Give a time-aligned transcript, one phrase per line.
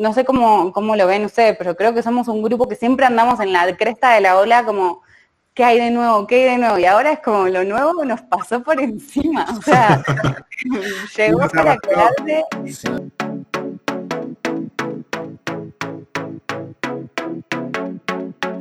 [0.00, 3.04] no sé cómo, cómo lo ven ustedes, pero creo que somos un grupo que siempre
[3.04, 5.02] andamos en la cresta de la ola como,
[5.52, 6.26] ¿qué hay de nuevo?
[6.26, 6.78] ¿Qué hay de nuevo?
[6.78, 9.44] Y ahora es como lo nuevo nos pasó por encima.
[9.58, 10.02] O sea,
[11.18, 12.44] llegó para quedarse.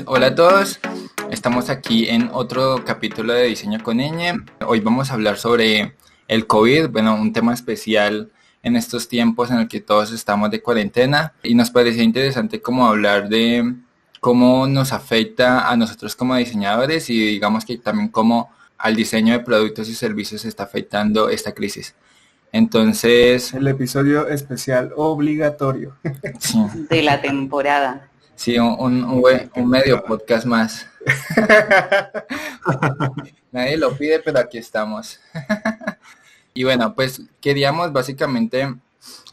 [0.06, 0.82] Hola a todos,
[1.32, 4.44] estamos aquí en otro capítulo de Diseño con Ñ.
[4.68, 5.96] Hoy vamos a hablar sobre
[6.28, 8.30] el COVID, bueno, un tema especial
[8.64, 12.88] en estos tiempos en el que todos estamos de cuarentena y nos parecía interesante como
[12.88, 13.76] hablar de
[14.20, 19.40] cómo nos afecta a nosotros como diseñadores y digamos que también cómo al diseño de
[19.40, 21.96] productos y servicios está afectando esta crisis.
[22.52, 23.54] Entonces...
[23.54, 25.96] El episodio especial obligatorio.
[26.90, 28.10] De la temporada.
[28.36, 30.88] Sí, un, un, medio podcast más.
[33.52, 35.20] Nadie lo pide, pero aquí estamos.
[36.60, 38.76] y bueno, pues queríamos básicamente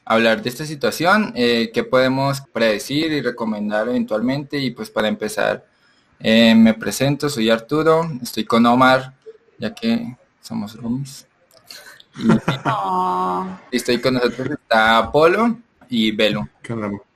[0.04, 4.58] hablar de esta situación, eh, qué podemos predecir y recomendar eventualmente.
[4.58, 5.66] Y pues para empezar,
[6.20, 9.12] eh, me presento, soy Arturo, estoy con Omar,
[9.58, 11.26] ya que somos roomies.
[13.72, 16.48] Y, estoy con nosotros está Apolo y Belo.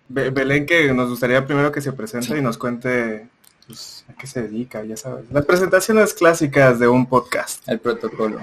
[0.08, 3.28] Belén, que nos gustaría primero que se presente y nos cuente
[3.68, 5.30] pues, a qué se dedica, ya sabes.
[5.30, 7.62] Las presentaciones clásicas de un podcast.
[7.68, 8.40] El protocolo.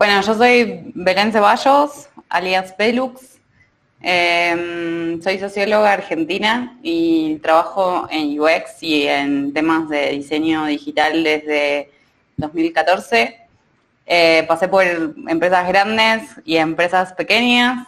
[0.00, 3.38] Bueno, yo soy Belén Ceballos, alias Belux.
[4.00, 11.90] Em, soy socióloga argentina y trabajo en UX y en temas de diseño digital desde
[12.38, 13.40] 2014.
[14.06, 14.82] Eh, pasé por
[15.28, 17.86] empresas grandes y empresas pequeñas.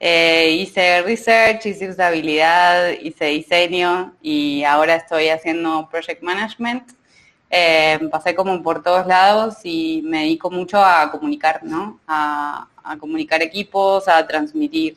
[0.00, 6.82] Eh, hice research, hice usabilidad, hice diseño y ahora estoy haciendo project management.
[7.56, 12.00] Eh, pasé como por todos lados y me dedico mucho a comunicar, ¿no?
[12.08, 12.66] a
[12.98, 14.96] comunicar equipos, a transmitir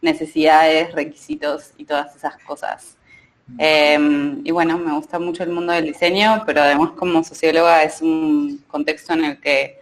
[0.00, 2.96] necesidades, requisitos y todas esas cosas.
[3.58, 8.00] Em, y bueno, me gusta mucho el mundo del diseño, pero además como socióloga es
[8.00, 9.78] un contexto en el que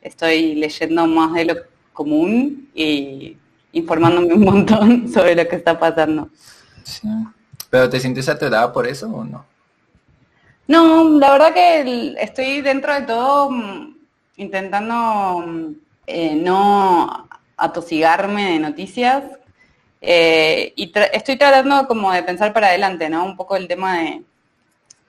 [0.00, 1.54] estoy leyendo más de lo
[1.92, 3.36] común y
[3.72, 6.30] informándome un montón sobre lo que está pasando.
[6.84, 7.08] Sí.
[7.68, 9.44] ¿Pero te sientes atorada por eso o no?
[10.68, 13.96] No, la verdad que estoy dentro de todo mm,
[14.36, 15.72] intentando mm,
[16.06, 19.24] eh, no atosigarme de noticias,
[20.00, 23.24] eh, y estoy tratando como de pensar para adelante, ¿no?
[23.24, 24.22] Un poco el tema de,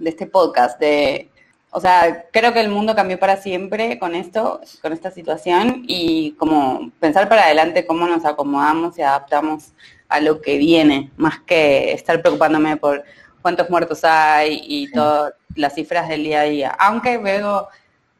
[0.05, 1.29] este podcast, de,
[1.71, 6.31] o sea, creo que el mundo cambió para siempre con esto, con esta situación, y
[6.39, 9.73] como pensar para adelante cómo nos acomodamos y adaptamos
[10.07, 13.03] a lo que viene, más que estar preocupándome por
[13.41, 16.69] cuántos muertos hay y todas las cifras del día a día.
[16.79, 17.67] Aunque veo,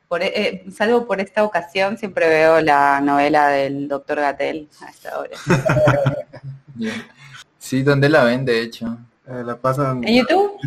[0.07, 5.19] por, eh, salvo por esta ocasión, siempre veo la novela del doctor Gatel a esta
[5.19, 5.37] hora.
[7.61, 8.97] Sí, ¿dónde la ven, de hecho?
[9.27, 10.57] Eh, la pasan en YouTube.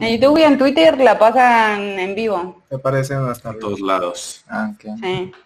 [0.00, 2.62] En YouTube y en Twitter la pasan en vivo.
[2.70, 4.44] Me aparecen hasta en todos lados.
[4.50, 4.70] Ah,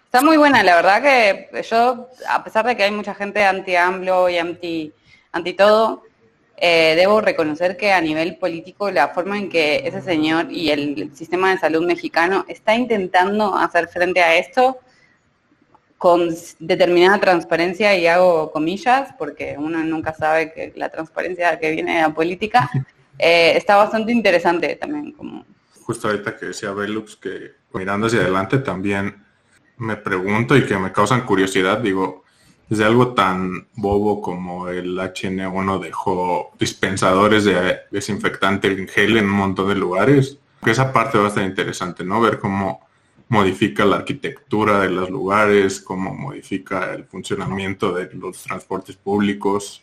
[0.03, 4.27] Está muy buena, la verdad que yo, a pesar de que hay mucha gente anti-AMLO
[4.27, 4.93] y anti,
[5.31, 6.03] anti todo,
[6.59, 11.15] eh, debo reconocer que a nivel político la forma en que ese señor y el
[11.15, 14.79] sistema de salud mexicano está intentando hacer frente a esto
[15.99, 21.97] con determinada transparencia y hago comillas porque uno nunca sabe que la transparencia que viene
[21.97, 22.69] de la política
[23.19, 25.45] eh, está bastante interesante también como
[25.83, 29.23] justo ahorita que decía Velux que mirando hacia adelante también
[29.77, 32.23] me pregunto y que me causan curiosidad digo
[32.69, 39.31] desde algo tan bobo como el HN1 dejó dispensadores de desinfectante en gel en un
[39.31, 42.81] montón de lugares que esa parte va a estar interesante no ver cómo
[43.29, 49.81] modifica la arquitectura de los lugares, cómo modifica el funcionamiento de los transportes públicos.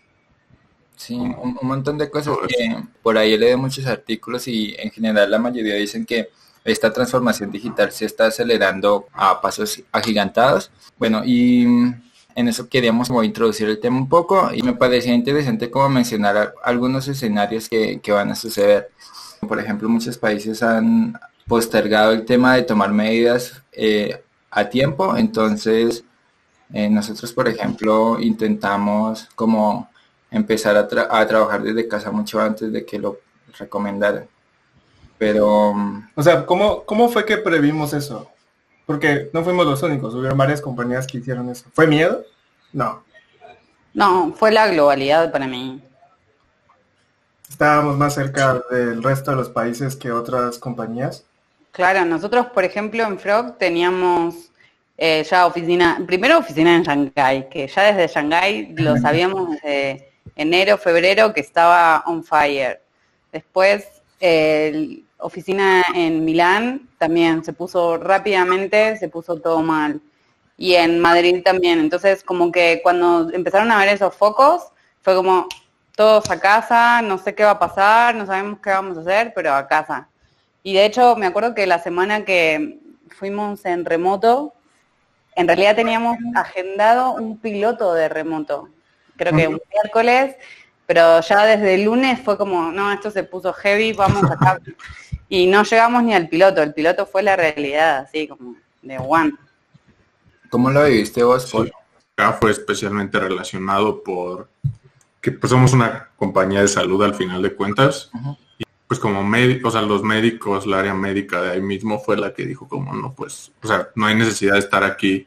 [0.96, 5.30] Sí, un, montón de cosas que por ahí he leído muchos artículos y en general
[5.30, 6.28] la mayoría dicen que
[6.64, 10.70] esta transformación digital se está acelerando a pasos agigantados.
[10.98, 11.66] Bueno, y
[12.34, 16.54] en eso queríamos como introducir el tema un poco y me parecía interesante como mencionar
[16.64, 18.90] algunos escenarios que, que van a suceder.
[19.46, 26.04] Por ejemplo, muchos países han postergado el tema de tomar medidas eh, a tiempo, entonces
[26.72, 29.88] eh, nosotros, por ejemplo, intentamos como
[30.30, 33.18] empezar a, trabajar desde casa mucho antes de que lo
[33.58, 34.26] recomendaran.
[35.18, 35.74] Pero...
[36.14, 38.33] O sea, ¿cómo, ¿cómo fue que previmos eso?
[38.86, 41.66] Porque no fuimos los únicos, hubo varias compañías que hicieron eso.
[41.72, 42.24] ¿Fue miedo?
[42.72, 43.02] No.
[43.94, 45.80] No, fue la globalidad para mí.
[47.48, 51.24] Estábamos más cerca del resto de los países que otras compañías.
[51.70, 54.50] Claro, nosotros, por ejemplo, en Frog teníamos
[54.98, 60.78] eh, ya oficina, primero oficina en Shanghai, que ya desde Shanghai lo sabíamos desde enero,
[60.78, 62.80] febrero, que estaba on fire.
[63.32, 63.86] Después,
[64.20, 70.00] el oficina en Milán también se puso rápidamente, se puso todo mal.
[70.56, 71.80] Y en Madrid también.
[71.80, 74.68] Entonces, como que cuando empezaron a ver esos focos,
[75.02, 75.48] fue como,
[75.96, 79.32] todos a casa, no sé qué va a pasar, no sabemos qué vamos a hacer,
[79.34, 80.08] pero a casa.
[80.62, 82.78] Y de hecho, me acuerdo que la semana que
[83.10, 84.54] fuimos en remoto,
[85.36, 88.68] en realidad teníamos agendado un piloto de remoto.
[89.16, 90.36] Creo que un miércoles,
[90.86, 94.60] pero ya desde el lunes fue como, no, esto se puso heavy, vamos acá.
[95.28, 99.32] y no llegamos ni al piloto, el piloto fue la realidad, así como de one.
[100.50, 101.52] ¿Cómo lo viviste vos?
[102.16, 104.48] Acá fue especialmente relacionado por
[105.20, 108.10] que pues somos una compañía de salud al final de cuentas.
[108.58, 112.18] Y pues como médicos, o sea, los médicos, la área médica de ahí mismo fue
[112.18, 115.26] la que dijo como no, pues, o sea, no hay necesidad de estar aquí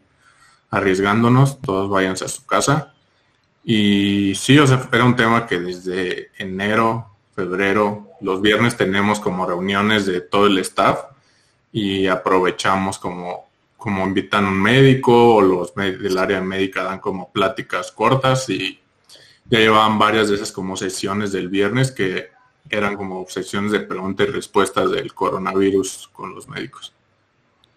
[0.70, 2.94] arriesgándonos, todos váyanse a su casa.
[3.70, 9.46] Y sí, o sea, era un tema que desde enero, febrero, los viernes tenemos como
[9.46, 11.02] reuniones de todo el staff
[11.74, 17.92] y aprovechamos como, como invitan un médico o los del área médica dan como pláticas
[17.92, 18.80] cortas y
[19.50, 22.30] ya llevaban varias de esas como sesiones del viernes que
[22.70, 26.94] eran como sesiones de preguntas y respuestas del coronavirus con los médicos.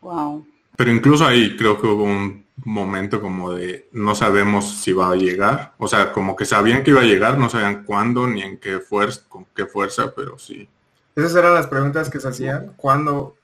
[0.03, 0.47] Wow.
[0.77, 5.17] Pero incluso ahí creo que hubo un momento como de no sabemos si va a
[5.17, 5.75] llegar.
[5.79, 8.81] O sea, como que sabían que iba a llegar, no sabían cuándo ni en qué
[8.81, 10.69] fuerza, con qué fuerza, pero sí.
[11.17, 12.73] Esas eran las preguntas que se hacían.
[12.77, 13.37] ¿Cuándo?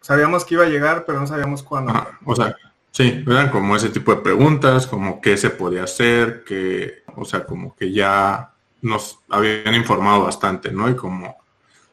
[0.00, 1.92] Sabíamos que iba a llegar, pero no sabíamos cuándo.
[2.24, 2.56] o sea,
[2.90, 7.44] sí, eran como ese tipo de preguntas, como qué se podía hacer, qué, o sea,
[7.44, 10.90] como que ya nos habían informado bastante, ¿no?
[10.90, 11.36] Y como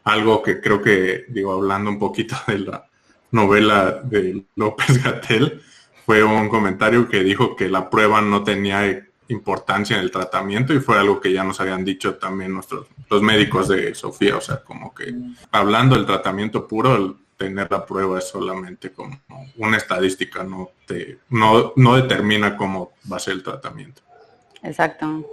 [0.04, 2.86] algo que creo que, digo, hablando un poquito de la
[3.31, 5.62] novela de López Gatel,
[6.06, 10.80] fue un comentario que dijo que la prueba no tenía importancia en el tratamiento y
[10.80, 14.62] fue algo que ya nos habían dicho también nuestros los médicos de Sofía, o sea,
[14.63, 15.13] como que
[15.51, 19.19] hablando del tratamiento puro, tener la prueba es solamente como
[19.57, 24.01] una estadística, no te no, no determina cómo va a ser el tratamiento.
[24.63, 25.25] Exacto.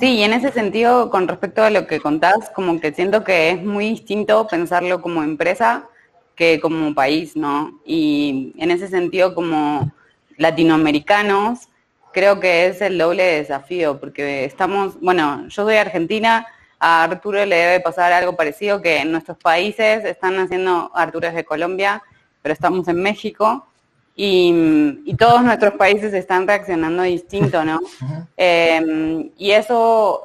[0.00, 3.50] Sí, y en ese sentido, con respecto a lo que contás, como que siento que
[3.50, 5.88] es muy distinto pensarlo como empresa
[6.36, 7.80] que como país, ¿no?
[7.84, 9.90] Y en ese sentido, como
[10.36, 11.68] latinoamericanos,
[12.12, 16.46] creo que es el doble desafío, porque estamos, bueno, yo soy argentina,
[16.78, 21.34] a Arturo le debe pasar algo parecido, que en nuestros países están haciendo, Arturo es
[21.34, 22.02] de Colombia,
[22.42, 23.66] pero estamos en México,
[24.14, 27.80] y, todos nuestros países están reaccionando distinto, ¿no?
[28.36, 30.22] Em, y eso,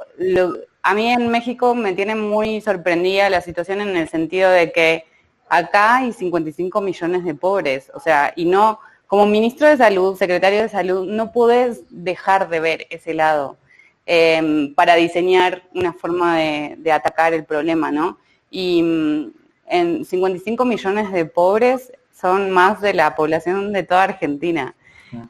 [0.81, 5.10] a mí en México me tiene muy sorprendida la situación en el sentido de que
[5.51, 10.61] acá hay 55 millones de pobres, o sea, y no, como ministro de salud, secretario
[10.61, 13.57] de salud, no puedes dejar de ver ese lado
[14.05, 18.17] em, para diseñar una forma de, de atacar el problema, ¿no?
[18.49, 19.31] Y mm,
[19.67, 24.73] en 55 millones de pobres son más de la población de toda Argentina.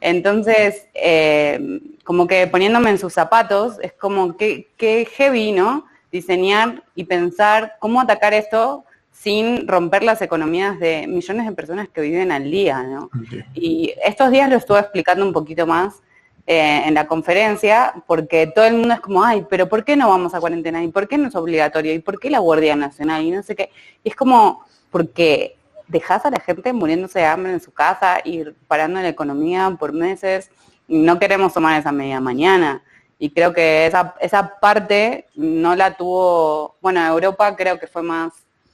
[0.00, 1.58] Entonces, eh,
[2.04, 4.68] como que poniéndome en sus zapatos, es como que,
[5.16, 5.86] heavy, ¿no?
[6.12, 12.00] Diseñar y pensar cómo atacar esto sin romper las economías de millones de personas que
[12.00, 13.10] viven al día, ¿no?
[13.54, 16.02] Y estos días lo estuve explicando un poquito más
[16.44, 20.08] eh, en la conferencia, porque todo el mundo es como, ay, pero ¿por qué no
[20.08, 20.82] vamos a cuarentena?
[20.82, 21.94] ¿Y por qué no es obligatorio?
[21.94, 23.22] ¿Y por qué la Guardia Nacional?
[23.22, 23.70] Y no sé qué.
[24.02, 28.44] Y es como, porque dejas a la gente muriéndose de hambre en su casa y
[28.66, 30.50] parando la economía por meses
[30.88, 32.82] y no queremos tomar esa medida mañana.
[33.20, 38.32] Y creo que esa, esa parte no la tuvo, bueno, Europa creo que fue más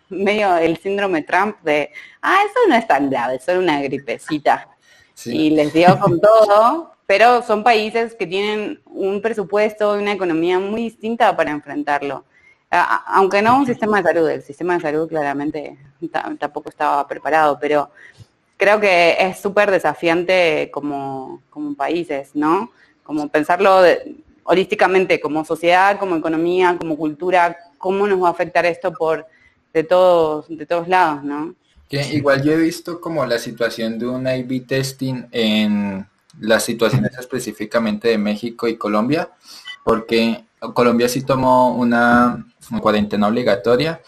[0.25, 1.91] medio el síndrome Trump de,
[2.23, 4.69] ah, eso no es tan grave, es solo una gripecita.
[5.25, 10.59] Y les dio con todo, pero son países que tienen un presupuesto y una economía
[10.59, 12.25] muy distinta para enfrentarlo.
[12.71, 15.79] Aunque no un sistema de salud, el sistema de salud claramente
[16.38, 17.91] tampoco estaba preparado, pero
[18.59, 22.71] creo que es súper desafiante como, como países, ¿no?
[23.03, 23.81] Como pensarlo
[24.45, 29.27] holísticamente, como sociedad, como economía, como cultura, cómo nos va a afectar esto por
[29.73, 31.55] de todos, de todos lados, ¿no?
[31.91, 36.07] igual yo he visto como la situación de un A-B testing en
[36.41, 39.31] las situaciones específicamente de México y Colombia,
[39.85, 40.45] porque
[40.75, 42.47] Colombia sí tomó una
[42.81, 44.01] cuarentena obligatoria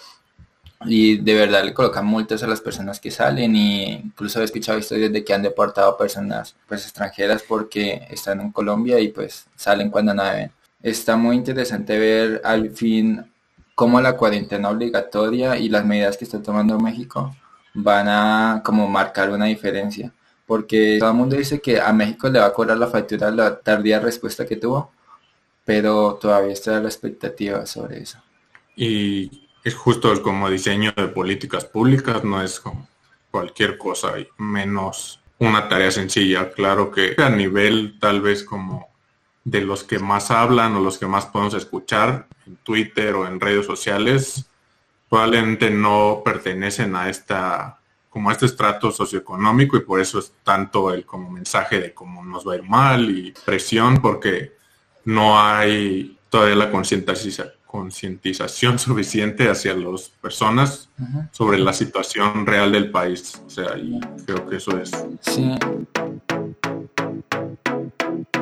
[0.87, 4.79] y de verdad le colocan multas a las personas que salen y incluso he escuchado
[4.79, 9.91] historias de que han deportado personas pues extranjeras porque están en Colombia y pues salen
[9.91, 10.51] cuando no deben.
[10.83, 13.25] Está muy interesante ver al fin
[13.81, 17.35] cómo la cuarentena obligatoria y las medidas que está tomando México
[17.73, 20.13] van a como marcar una diferencia.
[20.45, 23.59] Porque todo el mundo dice que a México le va a cobrar la factura la
[23.59, 24.93] tardía respuesta que tuvo,
[25.65, 28.19] pero todavía está la expectativa sobre eso.
[28.77, 32.87] Y es justo como diseño de políticas públicas, no es como
[33.31, 36.51] cualquier cosa, y menos una tarea sencilla.
[36.51, 38.90] Claro que a nivel tal vez como
[39.45, 43.41] de los que más hablan o los que más podemos escuchar en Twitter o en
[43.41, 44.51] redes sociales,
[45.09, 47.77] probablemente no pertenecen a esta
[48.11, 52.25] como a este estrato socioeconómico y por eso es tanto el como mensaje de cómo
[52.25, 54.53] nos va a ir mal y presión porque
[55.05, 57.49] no hay todavía la concientización
[58.79, 60.89] suficiente hacia las personas
[61.31, 63.41] sobre la situación real del país.
[63.47, 64.91] O sea, y creo que eso es.
[65.21, 65.55] Sí.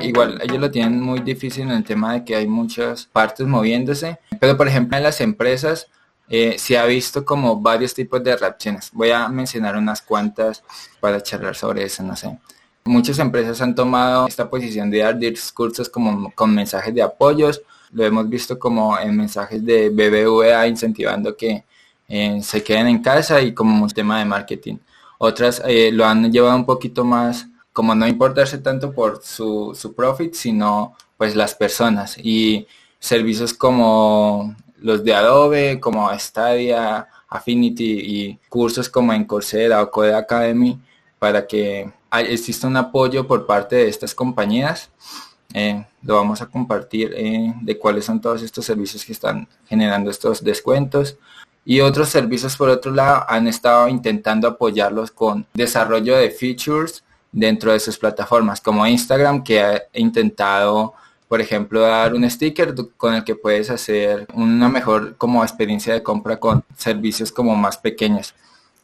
[0.00, 4.18] Igual, ellos lo tienen muy difícil en el tema de que hay muchas partes moviéndose,
[4.40, 5.88] pero por ejemplo en las empresas
[6.28, 8.90] eh, se ha visto como varios tipos de reacciones.
[8.92, 10.62] Voy a mencionar unas cuantas
[11.00, 12.38] para charlar sobre eso, no sé.
[12.84, 17.60] Muchas empresas han tomado esta posición de dar discursos como con mensajes de apoyos.
[17.92, 21.64] Lo hemos visto como en mensajes de BBVA incentivando que
[22.08, 24.76] eh, se queden en casa y como un tema de marketing.
[25.18, 27.46] Otras eh, lo han llevado un poquito más
[27.78, 32.66] como no importarse tanto por su, su profit, sino pues las personas y
[32.98, 40.12] servicios como los de Adobe, como Stadia, Affinity y cursos como en Coursera o Code
[40.12, 40.76] Academy
[41.20, 44.90] para que exista un apoyo por parte de estas compañías.
[45.54, 50.10] Eh, lo vamos a compartir eh, de cuáles son todos estos servicios que están generando
[50.10, 51.16] estos descuentos.
[51.64, 57.72] Y otros servicios, por otro lado, han estado intentando apoyarlos con desarrollo de features dentro
[57.72, 60.94] de sus plataformas, como Instagram, que ha intentado,
[61.28, 66.02] por ejemplo, dar un sticker con el que puedes hacer una mejor como experiencia de
[66.02, 68.34] compra con servicios como más pequeños.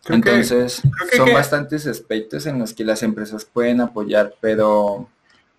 [0.06, 0.82] Entonces,
[1.16, 5.08] son bastantes aspectos en los que las empresas pueden apoyar, pero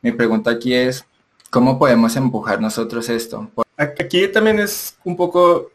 [0.01, 1.03] mi pregunta aquí es,
[1.49, 3.49] ¿cómo podemos empujar nosotros esto?
[3.77, 5.71] Aquí también es un poco,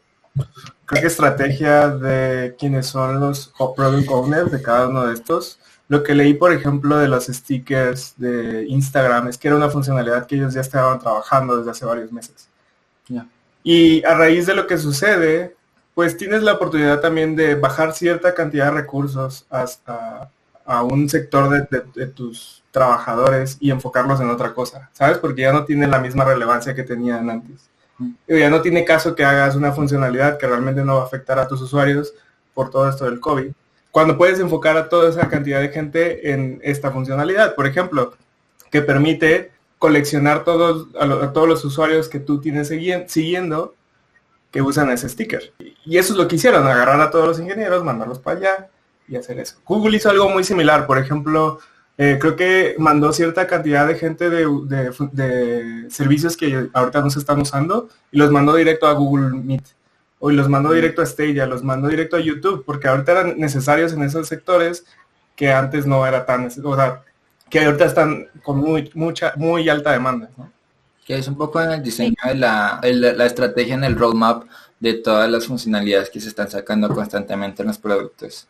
[0.85, 5.59] creo que estrategia de quienes son los product owners de cada uno de estos.
[5.91, 10.25] Lo que leí, por ejemplo, de los stickers de Instagram es que era una funcionalidad
[10.25, 12.47] que ellos ya estaban trabajando desde hace varios meses.
[13.61, 15.53] Y a raíz de lo que sucede,
[15.93, 20.31] pues tienes la oportunidad también de bajar cierta cantidad de recursos hasta
[20.65, 25.17] a un sector de, tus trabajadores y enfocarlos en otra cosa, ¿sabes?
[25.17, 27.69] Porque ya no tiene la misma relevancia que tenían antes.
[27.97, 28.11] Mm.
[28.29, 31.49] Ya no tiene caso que hagas una funcionalidad que realmente no va a afectar a
[31.49, 32.13] tus usuarios
[32.53, 33.51] por todo esto del COVID.
[33.91, 38.13] Cuando puedes enfocar a toda esa cantidad de gente en esta funcionalidad, por ejemplo,
[38.71, 43.75] que permite coleccionar todos, a, todos los usuarios que tú tienes siguiendo
[44.51, 45.53] que usan ese sticker.
[45.85, 48.69] Y eso es lo que hicieron, agarrar a todos los ingenieros, mandarlos para allá
[49.07, 49.55] y hacer eso.
[49.65, 51.59] Google hizo algo muy similar, por ejemplo,
[51.97, 57.41] eh, creo que mandó cierta cantidad de gente de, servicios que ahorita no se están
[57.41, 59.63] usando y los mandó directo a Google Meet.
[60.21, 63.91] O los mandó directo a Stadia, los mandó directo a YouTube, porque ahorita eran necesarios
[63.91, 64.85] en esos sectores
[65.35, 67.01] que antes no era tan, o sea,
[67.49, 70.29] que ahorita están con muy, mucha, muy alta demanda.
[70.37, 70.49] ¿no?
[71.05, 74.43] que es un poco en el diseño de la, la, estrategia en el roadmap
[74.79, 78.47] de todas las funcionalidades que se están sacando constantemente en los productos.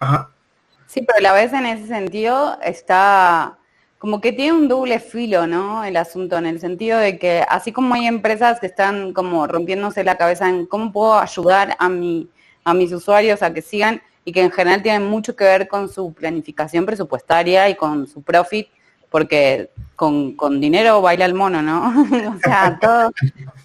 [0.87, 3.57] Sí, pero a la vez en ese sentido está
[4.01, 5.84] como que tiene un doble filo, ¿no?
[5.84, 10.03] El asunto, en el sentido de que así como hay empresas que están como rompiéndose
[10.03, 12.27] la cabeza en cómo puedo ayudar a, mi,
[12.63, 15.88] a mis usuarios a que sigan y que en general tienen mucho que ver con
[15.88, 18.70] su planificación presupuestaria y con su profit,
[19.12, 21.89] porque con, con dinero baila el mono, ¿no?
[22.36, 23.12] o sea, todos,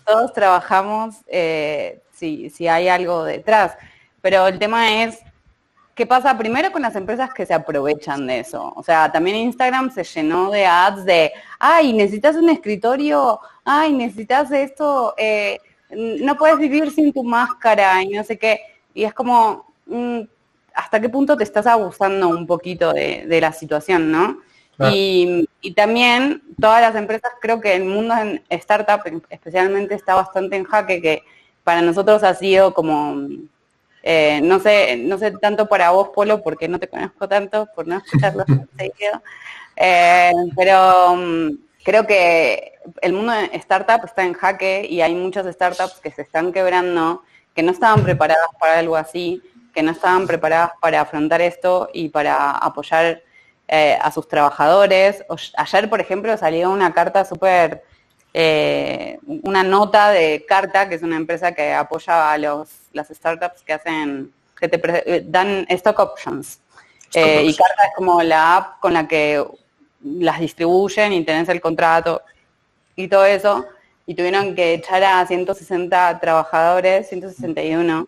[0.04, 3.72] todos trabajamos eh, si, si hay algo detrás.
[4.20, 5.18] Pero el tema es,
[5.96, 8.72] ¿qué pasa primero con las empresas que se aprovechan de eso?
[8.76, 14.52] O sea, también Instagram se llenó de ads de, ay, necesitas un escritorio, ay, necesitas
[14.52, 15.58] esto, eh,
[15.90, 18.60] no puedes vivir sin tu máscara y no sé qué.
[18.94, 20.20] Y es como, mm,
[20.74, 24.38] ¿hasta qué punto te estás abusando un poquito de, de la situación, no?
[24.78, 29.00] Y, también todas las empresas, creo que el mundo en startup
[29.30, 31.22] especialmente está bastante en jaque, que
[31.64, 33.28] para nosotros ha sido como,
[34.08, 37.88] eh, no sé, no sé tanto para vos, Polo, porque no te conozco tanto, por
[37.88, 38.44] no escucharlo
[38.78, 39.20] seguido,
[39.74, 41.50] eh, pero mm,
[41.82, 46.22] creo que el mundo de startup está en jaque y hay muchas startups que se
[46.22, 49.42] están quebrando, que no estaban preparadas para algo así,
[49.74, 53.24] que no estaban preparadas para afrontar esto y para apoyar
[53.66, 55.24] eh, a sus trabajadores.
[55.56, 57.82] ayer, por ejemplo, salió una carta súper,
[58.38, 63.62] eh, una nota de Carta, que es una empresa que apoya a los, las startups
[63.62, 66.60] que hacen, que te eh, dan stock options.
[67.14, 69.42] y Carta es como la app con la que
[70.02, 72.20] las distribuyen y tenés el contrato
[72.94, 73.64] y todo eso.
[74.06, 78.06] y tuvieron que echar a 160 trabajadores, 161,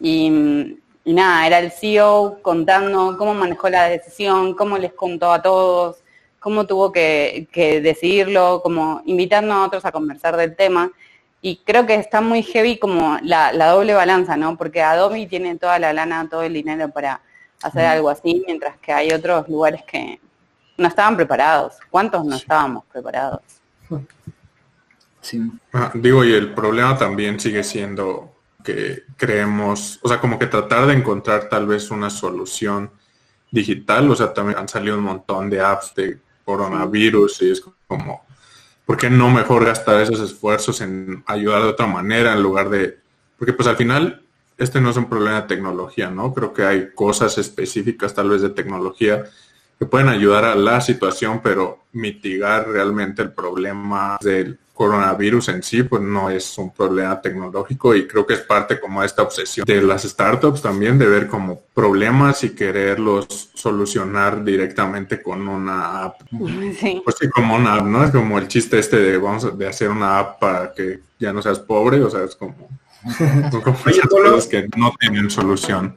[0.00, 5.42] y, y nada, era el CEO contando cómo manejó la decisión, cómo les contó a
[5.42, 5.98] todos,
[6.46, 7.48] cómo tuvo que,
[7.82, 10.92] decidirlo, como invitando a otros a conversar del tema.
[11.42, 14.56] Y creo que está muy heavy como la, doble balanza, ¿no?
[14.56, 17.20] Porque Adobe tiene toda la lana, todo el dinero para
[17.64, 20.20] hacer algo así, mientras que hay otros lugares que
[20.78, 21.78] no estaban preparados.
[21.90, 23.40] ¿Cuántos no estábamos preparados?
[25.20, 25.50] Sí.
[25.72, 30.86] Ah, digo, y el problema también sigue siendo que creemos, o sea, como que tratar
[30.86, 32.92] de encontrar tal vez una solución
[33.50, 38.24] digital, o sea, también han salido un montón de apps de coronavirus y es como,
[38.86, 42.98] ¿por qué no mejor gastar esos esfuerzos en ayudar de otra manera en lugar de,
[43.36, 44.22] porque pues al final
[44.56, 46.32] este no es un problema de tecnología, ¿no?
[46.32, 49.24] Creo que hay cosas específicas tal vez de tecnología
[49.78, 55.82] que pueden ayudar a la situación, pero mitigar realmente el problema del coronavirus en sí,
[55.82, 59.64] pues no es un problema tecnológico y creo que es parte como de esta obsesión
[59.64, 66.20] de las startups también de ver como problemas y quererlos solucionar directamente con una app.
[66.30, 68.04] Pues sí, como una app, ¿no?
[68.04, 71.40] Es como el chiste este de vamos de hacer una app para que ya no
[71.40, 72.68] seas pobre, o sea, es como,
[73.50, 75.94] como cosas que no tienen solución.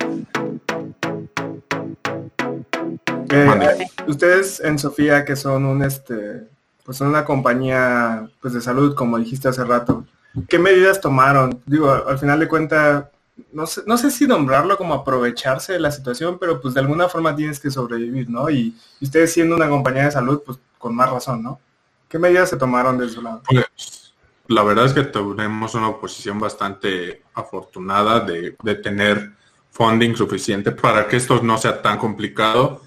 [3.31, 6.47] Eh, ustedes en Sofía, que son un este,
[6.89, 10.07] pues una compañía pues de salud, como dijiste hace rato,
[10.47, 11.61] ¿qué medidas tomaron?
[11.67, 13.05] Digo, al final de cuentas,
[13.53, 17.07] no sé, no sé si nombrarlo como aprovecharse de la situación, pero pues de alguna
[17.07, 18.49] forma tienes que sobrevivir, ¿no?
[18.49, 21.59] Y, ustedes siendo una compañía de salud, pues con más razón, ¿no?
[22.07, 23.43] ¿Qué medidas se tomaron desde su lado?
[23.47, 24.15] Pues,
[24.47, 29.33] la verdad es que tenemos una posición bastante afortunada de, de tener
[29.69, 32.81] funding suficiente para que esto no sea tan complicado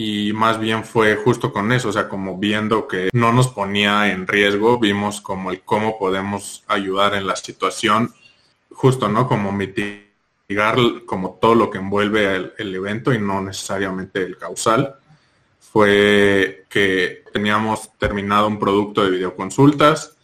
[0.00, 4.12] y más bien fue justo con eso, o sea, como viendo que no nos ponía
[4.12, 8.14] en riesgo, vimos como el cómo podemos ayudar en la situación,
[8.70, 9.26] justo, ¿no?
[9.26, 14.94] Como mitigar como todo lo que envuelve el, evento y no necesariamente el causal.
[15.58, 20.16] Fue que teníamos terminado un producto de videoconsultas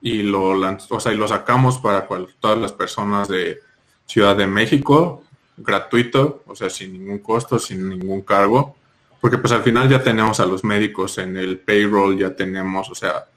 [0.00, 0.58] y lo,
[0.88, 2.08] o sea, y lo sacamos para
[2.40, 3.60] todas las personas de
[4.04, 5.22] Ciudad de México,
[5.56, 8.81] gratuito, o sea, sin ningún costo, sin ningún cargo
[9.22, 12.94] porque pues al final ya tenemos a los médicos en el payroll, ya tenemos, o
[12.96, 13.28] sea,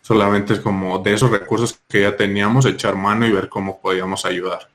[0.00, 4.24] solamente es como de esos recursos que ya teníamos, echar mano y ver cómo podíamos
[4.24, 4.70] ayudar.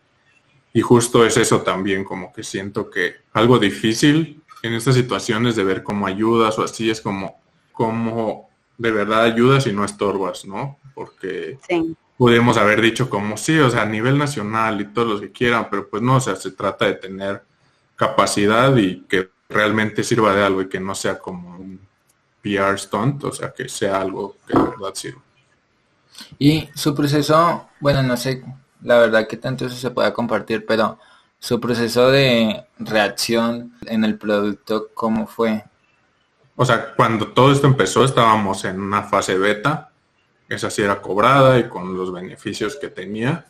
[0.72, 5.64] Y justo es eso también, como que siento que algo difícil en estas situaciones de
[5.64, 10.78] ver cómo ayudas o así es como cómo de verdad ayudas y no estorbas, ¿no?
[10.94, 11.98] Porque sí.
[12.16, 15.68] pudimos haber dicho como sí, o sea, a nivel nacional y todos los que quieran,
[15.72, 17.42] pero pues no, o sea, se trata de tener
[17.96, 21.80] capacidad y que realmente sirva de algo y que no sea como un
[22.42, 25.22] PR stunt, o sea, que sea algo que de verdad sirva.
[26.38, 28.44] Y su proceso, bueno, no sé,
[28.84, 31.00] la verdad que tanto eso se pueda compartir, pero
[31.40, 35.64] su proceso de reacción en el producto, ¿cómo fue?
[36.56, 39.92] O sea, cuando todo esto empezó estábamos en una fase beta,
[40.50, 43.46] esa sí era cobrada y con los beneficios que tenía.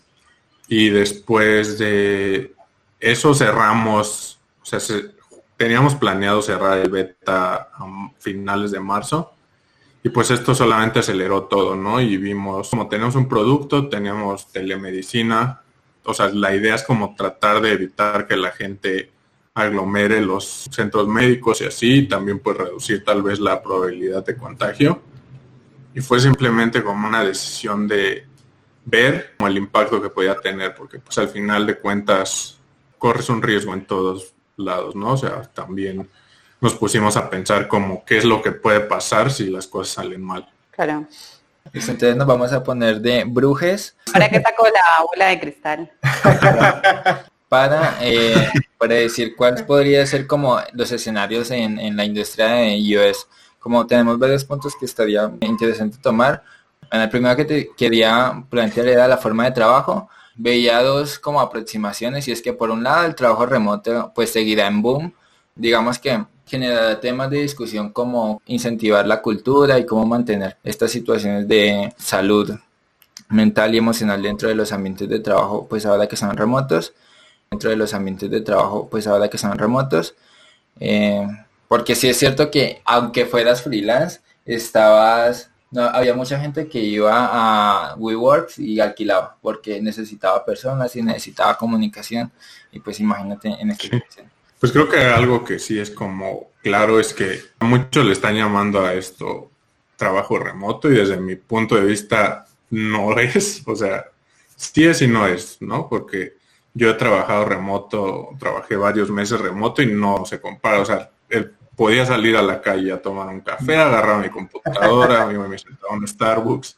[0.68, 2.54] Y después de
[3.00, 5.19] eso cerramos, o sea, se,
[5.60, 9.34] teníamos planeado cerrar el beta a finales de marzo
[10.02, 12.00] y pues esto solamente aceleró todo, ¿no?
[12.00, 15.62] Y vimos, como tenemos un producto, tenemos telemedicina,
[16.06, 19.12] o sea, la idea es como tratar de evitar que la gente
[19.54, 25.02] aglomere los centros médicos y así, también pues reducir tal vez la probabilidad de contagio.
[25.94, 28.26] Y fue simplemente como una decisión de
[28.86, 32.58] ver el impacto que podía tener, porque pues al final de cuentas
[32.98, 35.14] corres un riesgo en todos lados, ¿no?
[35.14, 36.08] O sea, también
[36.62, 40.22] nos pusimos a pensar como qué es lo que puede pasar si las cosas salen
[40.22, 40.48] mal.
[40.72, 41.08] Claro.
[41.74, 43.96] Entonces nos vamos a poner de brujes.
[44.12, 45.92] ¿Para qué sacó la bola de cristal?
[47.50, 52.78] para, eh, para decir cuáles podría ser como los escenarios en, en la industria de
[52.78, 53.28] iOS.
[53.60, 56.44] Como tenemos varios puntos que estaría interesante tomar.
[56.92, 61.42] En el primero que te quería plantear era la forma de trabajo veía dos como
[61.42, 65.14] aproximaciones y es que por un lado el trabajo remoto pues seguirá en boom,
[65.54, 71.46] digamos que generará temas de discusión como incentivar la cultura y cómo mantener estas situaciones
[71.48, 72.58] de salud
[73.28, 76.94] mental y emocional dentro de los ambientes de trabajo pues ahora que son remotos,
[77.52, 80.16] dentro de los ambientes de trabajo pues ahora que son remotos,
[80.80, 81.28] eh,
[81.68, 87.30] porque sí es cierto que aunque fueras freelance, estabas no, había mucha gente que iba
[87.32, 92.32] a WeWorks y alquilaba porque necesitaba personas y necesitaba comunicación.
[92.72, 94.32] Y pues imagínate en esta situación.
[94.60, 98.86] Pues creo que algo que sí es como claro es que muchos le están llamando
[98.86, 99.52] a esto
[99.96, 104.06] trabajo remoto y desde mi punto de vista no es, o sea,
[104.56, 105.88] sí es y no es, ¿no?
[105.88, 106.38] Porque
[106.74, 111.54] yo he trabajado remoto, trabajé varios meses remoto y no se compara, o sea, el
[111.80, 116.06] podía salir a la calle a tomar un café, agarrar mi computadora, me, sentaba en
[116.06, 116.78] Starbucks.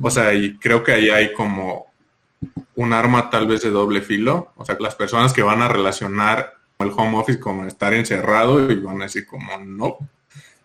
[0.00, 1.86] O sea, y creo que ahí hay como
[2.76, 4.52] un arma tal vez de doble filo.
[4.54, 8.76] O sea, las personas que van a relacionar el home office como estar encerrado y
[8.76, 9.98] van a decir como no.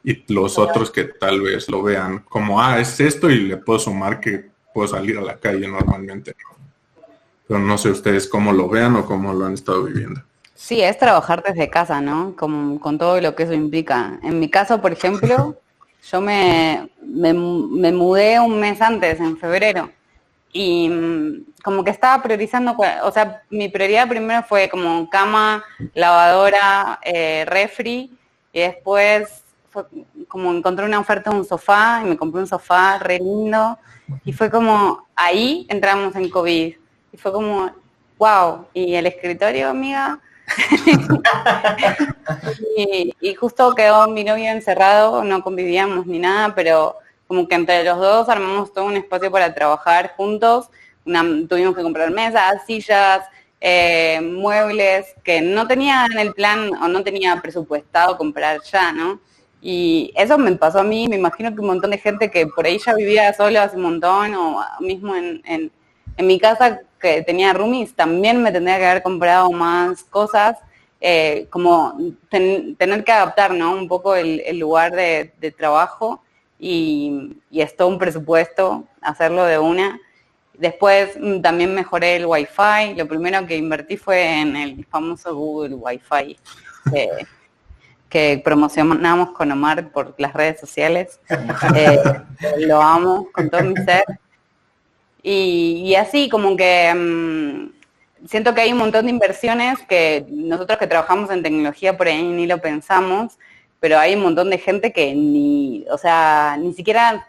[0.03, 3.79] Y los otros que tal vez lo vean como, ah, es esto y le puedo
[3.79, 6.35] sumar que puedo salir a la calle normalmente.
[7.47, 10.21] Pero no sé ustedes cómo lo vean o cómo lo han estado viviendo.
[10.61, 12.35] Sí, es trabajar desde casa, ¿no?
[12.35, 14.19] Con, con todo lo que eso implica.
[14.21, 15.57] En mi caso, por ejemplo,
[16.11, 17.33] yo me, me,
[17.91, 19.89] mudé un mes antes, en febrero,
[20.53, 25.63] y mm, como que estaba priorizando, o sea, mi prioridad primero fue como cama,
[25.95, 28.15] lavadora, eh, refri,
[28.53, 29.85] y después fue
[30.27, 33.79] como encontré una oferta de un sofá, y me compré un sofá re lindo,
[34.23, 36.75] y fue como, ahí entramos en COVID,
[37.13, 37.71] y fue como,
[38.19, 40.19] wow, y el escritorio, amiga,
[43.21, 47.97] y, justo quedó mi novio encerrado, no convivíamos ni nada, pero como que entre los
[47.97, 50.69] dos armamos todo un espacio para trabajar juntos.
[51.03, 53.21] tuvimos que comprar mesas, sillas,
[53.61, 59.19] eh, muebles que no tenía en el plan o no tenía presupuestado comprar ya, ¿no?
[59.61, 62.65] Y eso me pasó a mí, me imagino que un montón de gente que por
[62.65, 65.71] ahí ya vivía solo hace un montón o mismo en, en,
[66.21, 70.57] en mi casa que tenía roomies, también me tendría que haber comprado más cosas,
[71.01, 71.97] eh, como
[72.29, 73.73] tener que adaptar, ¿no?
[73.73, 76.23] Un poco el, lugar de, trabajo
[76.59, 79.99] y, es todo un presupuesto hacerlo de una.
[80.53, 82.93] Después mm, también mejoré el Wi-Fi.
[82.95, 86.37] Lo primero que invertí fue en el famoso Google Wi-Fi
[88.09, 91.19] que promocionamos con Omar por las redes sociales.
[91.75, 91.99] Eh,
[92.59, 94.03] lo amo con todo mi ser.
[95.23, 100.87] Y, así como que mm, siento que hay un montón de inversiones que nosotros que
[100.87, 103.37] trabajamos en tecnología por ahí ni lo pensamos,
[103.79, 107.27] pero hay un montón de gente que ni, o sea, ni siquiera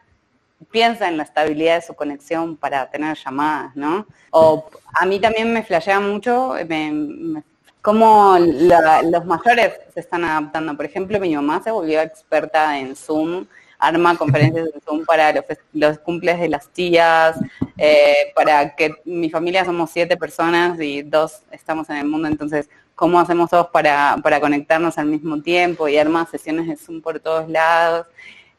[0.70, 4.06] piensa en la estabilidad de su conexión para tener llamadas, ¿no?
[4.30, 6.54] O a mí también me flashea mucho
[7.80, 10.76] cómo los mayores se están adaptando.
[10.76, 13.46] Por ejemplo, mi mamá se volvió experta en Zoom
[13.82, 15.34] arma conferencias de Zoom para
[15.72, 17.36] los, cumples de las tías,
[17.76, 22.70] eh, para que mi familia somos siete personas y dos estamos en el mundo, entonces,
[22.94, 27.48] ¿cómo hacemos todos para, conectarnos al mismo tiempo y arma sesiones de Zoom por todos
[27.48, 28.06] lados?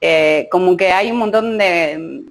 [0.02, 2.26] Eh, como que hay un montón de,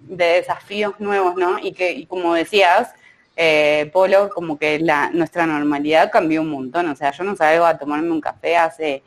[0.00, 1.58] de desafíos nuevos, ¿no?
[1.60, 2.90] Y que, y como decías,
[3.36, 6.88] eh, Polo, como que la, nuestra normalidad cambió un montón.
[6.88, 9.02] O sea, yo no salgo a tomarme un café hace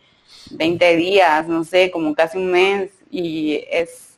[0.51, 4.09] 20 días, no sé, como casi un mes, y es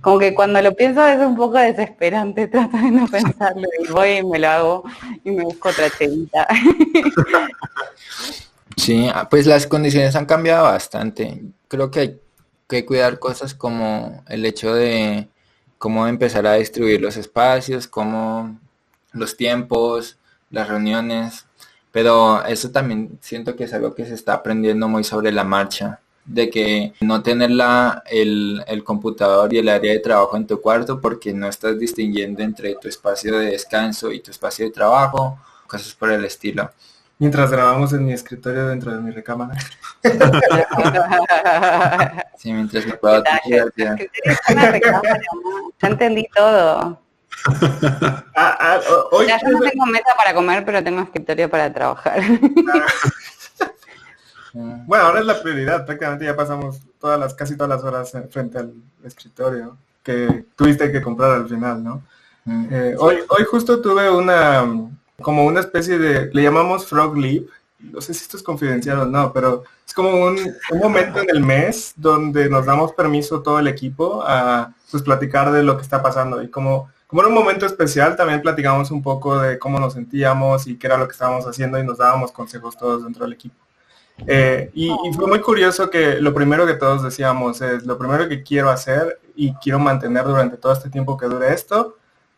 [0.00, 4.08] como que cuando lo pienso es un poco desesperante, trato de no pensarlo y voy
[4.18, 4.84] y me lo hago
[5.24, 6.46] y me busco otra chelita.
[8.76, 11.42] Sí, ah, pues las condiciones han cambiado bastante.
[11.68, 12.20] Creo que hay
[12.68, 15.28] que cuidar cosas como el hecho de
[15.78, 18.58] cómo empezar a distribuir los espacios, cómo
[19.12, 20.18] los tiempos,
[20.50, 21.46] las reuniones,
[21.92, 26.00] pero eso también siento que es algo que se está aprendiendo muy sobre la marcha
[26.24, 27.50] de que no tener
[28.10, 32.42] el, el, computador y el área de trabajo en tu cuarto porque no estás distinguiendo
[32.42, 36.70] entre tu espacio de descanso y tu espacio de trabajo, cosas por el estilo.
[37.18, 39.54] Mientras grabamos en mi escritorio dentro de mi recámara.
[42.38, 43.22] sí, mientras me puedo...
[43.46, 43.64] Ya
[45.88, 47.00] entendí todo.
[48.36, 48.80] Ah, ah,
[49.12, 52.20] hoy ya, yo no tengo mesa para comer, pero tengo escritorio para trabajar.
[54.54, 58.58] Bueno, ahora es la prioridad, prácticamente ya pasamos todas las, casi todas las horas frente
[58.58, 62.02] al escritorio que tuviste que comprar al final, ¿no?
[62.70, 64.64] Eh, hoy, hoy justo tuve una,
[65.20, 67.46] como una especie de, le llamamos Frog Leap,
[67.80, 70.38] no sé si esto es confidencial o no, pero es como un,
[70.80, 75.62] momento en el mes donde nos damos permiso todo el equipo a pues platicar de
[75.62, 79.38] lo que está pasando y como como en un momento especial también platicamos un poco
[79.38, 82.76] de cómo nos sentíamos y qué era lo que estábamos haciendo y nos dábamos consejos
[82.76, 83.54] todos dentro del equipo.
[84.26, 88.42] Eh, y, fue muy curioso que lo primero que todos decíamos es, lo primero que
[88.42, 91.96] quiero hacer y quiero mantener durante todo este tiempo que dure esto,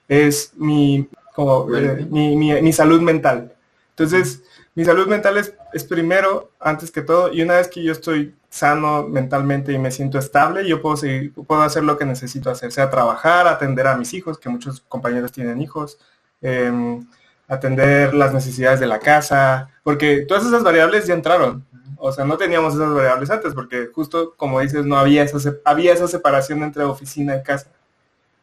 [0.08, 3.52] es mi, como, eh, mi, salud mental.
[3.90, 4.42] Entonces,
[4.74, 8.34] mi salud mental es, es, primero, antes que todo, y una vez que yo estoy
[8.48, 12.72] sano mentalmente y me siento estable, yo puedo, seguir, puedo hacer lo que necesito hacer,
[12.72, 15.98] sea trabajar, atender a mis hijos, que muchos compañeros tienen hijos,
[16.40, 17.06] em,
[17.48, 21.64] atender las necesidades de la casa, porque todas esas variables ya entraron.
[21.98, 25.92] O sea, no teníamos esas variables antes, porque justo como dices, no había esa, había
[25.92, 27.68] esa separación entre oficina y casa.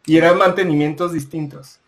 [0.05, 1.79] Y eran mantenimientos distintos.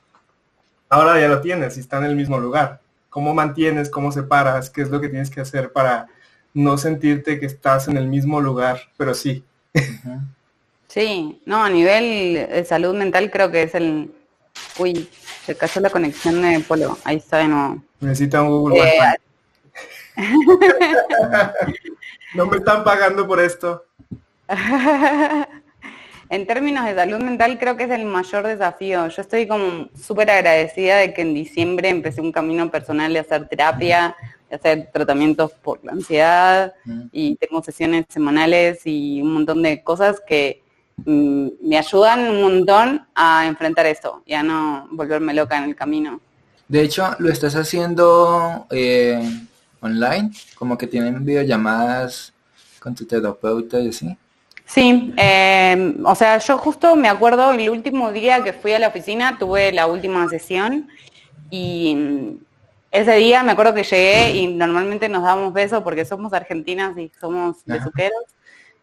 [0.90, 2.80] Ahora ya lo tienes y está en el mismo lugar.
[3.10, 3.90] ¿Cómo mantienes?
[3.90, 4.70] ¿Cómo separas?
[4.70, 6.08] ¿Qué es lo que tienes que hacer para
[6.54, 8.80] no sentirte que estás en el mismo lugar?
[8.98, 9.44] Pero sí.
[10.88, 14.14] Sí, no, a nivel de salud mental creo que es el...
[14.78, 15.10] Uy,
[15.46, 16.98] se cayó la conexión de Polo.
[17.04, 17.84] Ahí está de nuevo.
[18.00, 19.00] Necesita un Google eh,
[22.36, 23.86] no me están pagando por esto.
[26.30, 29.08] en términos de salud mental creo que es el mayor desafío.
[29.08, 33.48] Yo estoy como súper agradecida de que en diciembre empecé un camino personal de hacer
[33.48, 34.16] terapia,
[34.50, 37.04] de hacer tratamientos por la ansiedad mm.
[37.12, 40.65] y tengo sesiones semanales y un montón de cosas que
[41.06, 46.20] me ayudan un montón a enfrentar esto y a no volverme loca en el camino.
[46.68, 49.22] De hecho, lo estás haciendo eh,
[49.82, 52.34] online, como que tienen videollamadas
[52.80, 54.18] con tu terapeuta y así.
[54.66, 58.88] Sí, eh, o sea, yo justo me acuerdo el último día que fui a la
[58.88, 60.88] oficina, tuve la última sesión
[61.52, 62.40] y
[62.90, 67.12] ese día me acuerdo que llegué y normalmente nos dábamos besos porque somos argentinas y
[67.20, 68.24] somos besuqueros.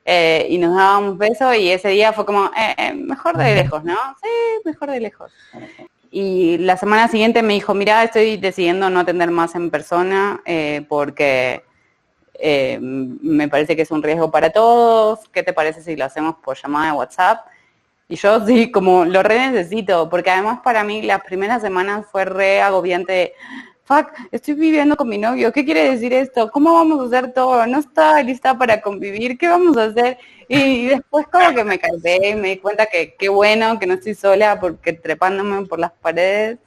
[0.05, 3.97] Eh, y nos dábamos besos y ese día fue como, eh, mejor de lejos, ¿no?
[4.21, 4.29] Sí,
[4.65, 5.33] mejor de lejos.
[6.11, 10.43] Y la semana siguiente me dijo, mira, estoy decidiendo no atender más en persona
[10.89, 11.63] porque
[12.45, 16.35] eh, me parece que es un riesgo para todos, ¿qué te parece si lo hacemos
[16.43, 17.47] por llamada de WhatsApp?
[18.09, 22.25] Y yo sí, como lo re necesito, porque además para mí las primeras semanas fue
[22.25, 23.35] re agobiante
[23.85, 26.51] fuck, estoy viviendo con mi novio, ¿qué quiere decir esto?
[26.51, 27.67] ¿Cómo vamos a hacer todo?
[27.67, 30.19] No está lista para convivir, ¿qué vamos a hacer?
[30.49, 33.95] Y después como que me cansé y me di cuenta que qué bueno que no
[33.95, 36.59] estoy sola porque trepándome por las paredes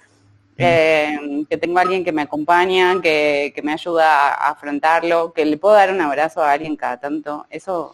[0.58, 5.58] eh, que tengo a alguien que me acompaña, que, me ayuda a afrontarlo, que le
[5.58, 7.46] puedo dar un abrazo a alguien cada tanto.
[7.50, 7.94] Eso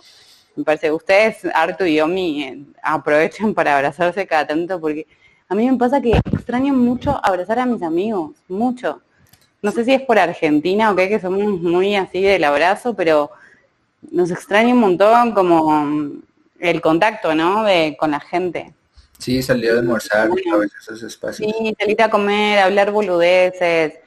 [0.56, 5.08] me parece, ustedes, Artu y Omi, eh, aprovechen para abrazarse cada tanto porque
[5.48, 9.02] a mí me pasa que extraño mucho abrazar a mis amigos, mucho.
[9.62, 13.32] No sé si es por Argentina o qué, que somos muy así del abrazo, pero
[14.10, 16.22] nos extraña un montón como
[16.60, 17.64] el contacto, ¿no?
[17.64, 18.74] De, con la gente.
[19.18, 21.52] Sí, salió a almorzar a veces esos espacios.
[21.56, 24.00] Sí, salir a comer, hablar boludeces,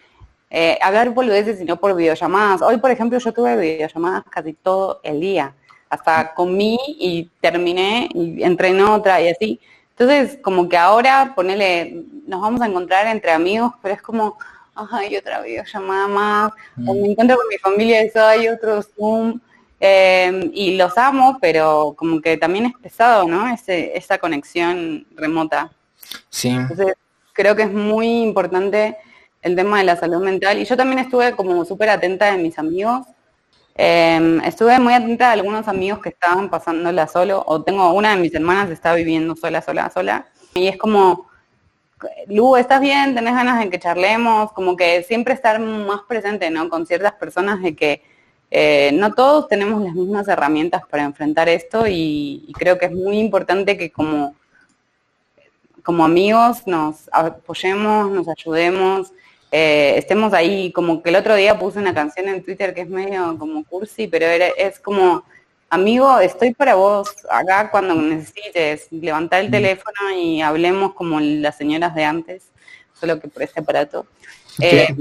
[0.51, 2.63] eh, hablar boludeces y no por videollamadas.
[2.63, 5.55] Hoy, por ejemplo, yo tuve videollamadas casi todo el día.
[5.89, 9.61] Hasta comí y terminé y entré en otra y así.
[9.91, 14.37] Entonces, como que ahora, ponele, nos vamos a encontrar entre amigos, pero es como,
[14.75, 16.53] ay, otra videollamada más.
[16.87, 19.41] O me encuentro con mi familia y hay otro Zoom.
[19.81, 23.53] Em, y los amo, pero como que también es pesado, ¿no?
[23.53, 25.71] Ese, esa conexión remota.
[26.31, 26.49] Sí.
[26.49, 26.95] Entonces,
[27.33, 28.97] creo que es muy importante
[29.43, 30.59] el tema de la salud mental.
[30.59, 33.07] Y yo también estuve como súper atenta de mis amigos.
[33.75, 38.23] Em, estuve muy atenta de algunos amigos que estaban pasándola solo, o tengo una de
[38.23, 40.27] mis hermanas está viviendo sola, sola, sola.
[40.55, 41.29] Y es como,
[42.29, 43.15] Lu, ¿estás bien?
[43.15, 44.53] ¿Tenés ganas de que charlemos?
[44.53, 46.69] Como que siempre estar más presente, ¿no?
[46.69, 48.03] Con ciertas personas de que
[48.51, 53.19] eh, no todos tenemos las mismas herramientas para enfrentar esto y, creo que es muy
[53.19, 54.35] importante que como,
[55.83, 59.13] como amigos nos apoyemos, nos ayudemos,
[59.51, 62.89] eh, estemos ahí, como que el otro día puse una canción en Twitter que es
[62.89, 65.25] medio como cursi, pero es como,
[65.75, 69.53] amigo, estoy para vos acá cuando necesites, levantar el mm.
[69.53, 72.45] teléfono y hablemos como las señoras de antes,
[72.99, 74.07] solo que por este aparato.
[74.61, 74.95] Eh,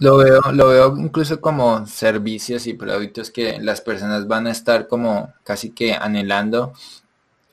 [0.00, 4.86] lo veo, lo veo incluso como servicios y productos que las personas van a estar
[4.86, 6.74] como casi que anhelando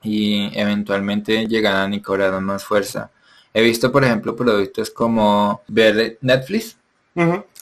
[0.03, 3.09] y eventualmente llegarán y cobrarán más fuerza.
[3.53, 6.77] He visto, por ejemplo, productos como ver Netflix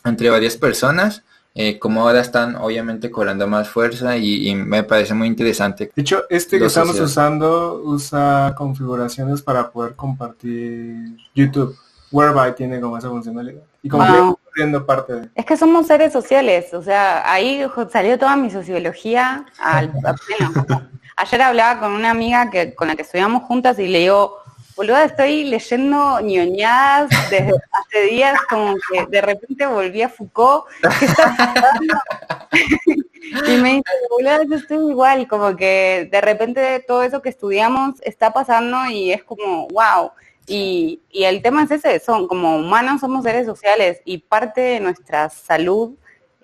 [0.04, 1.23] entre varias personas,
[1.56, 5.92] eh, como ahora están obviamente cobrando más fuerza y, me parece muy interesante.
[5.96, 11.78] De hecho, este que estamos usando usa configuraciones para poder compartir YouTube.
[12.12, 13.62] Whereby tiene como esa funcionalidad.
[13.82, 14.39] Y como
[14.86, 15.30] parte de...
[15.34, 19.92] Es que somos seres sociales, o sea, ahí salió toda mi sociología al
[21.16, 24.42] Ayer hablaba con una amiga que con la que estudiamos juntas y le digo,
[24.75, 30.65] boluda, estoy leyendo ñoñadas desde hace días, como que de repente volví a Foucault,
[33.47, 37.95] y me dice, boluda, yo estoy igual, como que de repente todo eso que estudiamos
[38.01, 40.12] está pasando y es como, wow.
[40.45, 45.29] Y, el tema es ese, son como humanos somos seres sociales y parte de nuestra
[45.29, 45.95] salud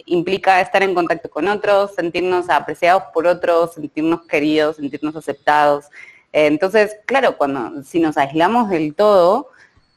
[0.06, 5.86] implica estar en contacto con otros, sentirnos apreciados por otros, sentirnos queridos, sentirnos aceptados.
[6.32, 9.50] Entonces, claro, cuando si nos aislamos del todo,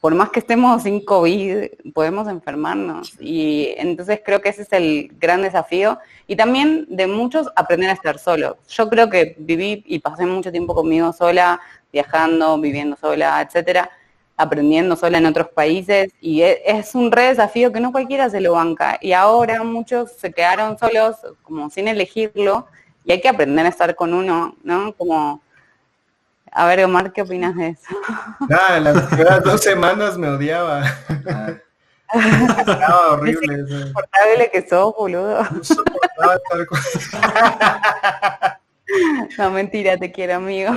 [0.03, 3.13] por más que estemos sin COVID, podemos enfermarnos.
[3.21, 5.97] Y entonces creo que ese es el gran desafío.
[6.27, 8.57] Y también de muchos aprender a estar solos.
[8.67, 11.61] Yo creo que viví y pasé mucho tiempo conmigo sola,
[11.93, 13.89] viajando, viviendo sola, etcétera,
[14.35, 18.41] aprendiendo sola en otros países y e, es, un re desafío que no cualquiera se
[18.41, 22.67] lo banca y ahora muchos se quedaron solos como sin elegirlo
[23.05, 24.93] y hay que aprender a estar con uno, ¿no?
[24.95, 25.41] Como
[26.53, 27.95] a ver, Omar, ¿qué opinas de eso?
[28.47, 30.83] Nada, las primeras dos semanas me odiaba.
[31.27, 31.53] Ah.
[32.59, 33.55] Estaba horrible.
[33.55, 35.43] Es insoportable que sos, boludo.
[35.43, 36.79] No estar con...
[39.37, 40.71] No, mentira, te quiero, amigo.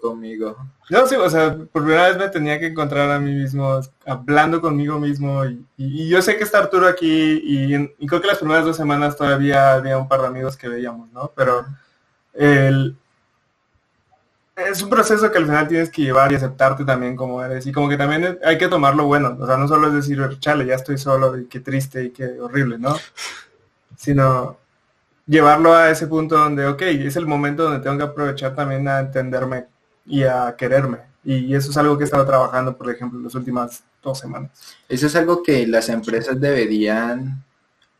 [0.00, 0.56] conmigo.
[0.88, 4.60] No, sí, o sea, por primera vez me tenía que encontrar a mí mismo, hablando
[4.60, 5.42] conmigo mismo.
[5.76, 9.74] Y, yo sé que está Arturo aquí y, creo que las primeras dos semanas todavía
[9.74, 11.32] había un par de amigos que veíamos, ¿no?
[11.36, 11.66] Pero
[12.32, 12.96] el,
[14.56, 17.66] es un proceso que al final tienes que llevar y aceptarte también como eres.
[17.66, 19.36] Y como que también hay que tomarlo bueno.
[19.40, 22.40] O sea, no solo es decir, chale, ya estoy solo y qué triste y qué
[22.40, 22.96] horrible, ¿no?
[23.96, 24.58] Sino
[25.26, 29.00] llevarlo a ese punto donde, ok, es el momento donde tengo que aprovechar también a
[29.00, 29.66] entenderme
[30.06, 30.98] y a quererme.
[31.24, 34.50] Y eso es algo que he estado trabajando, por ejemplo, en las últimas dos semanas.
[34.88, 37.44] ¿Eso es algo que las empresas deberían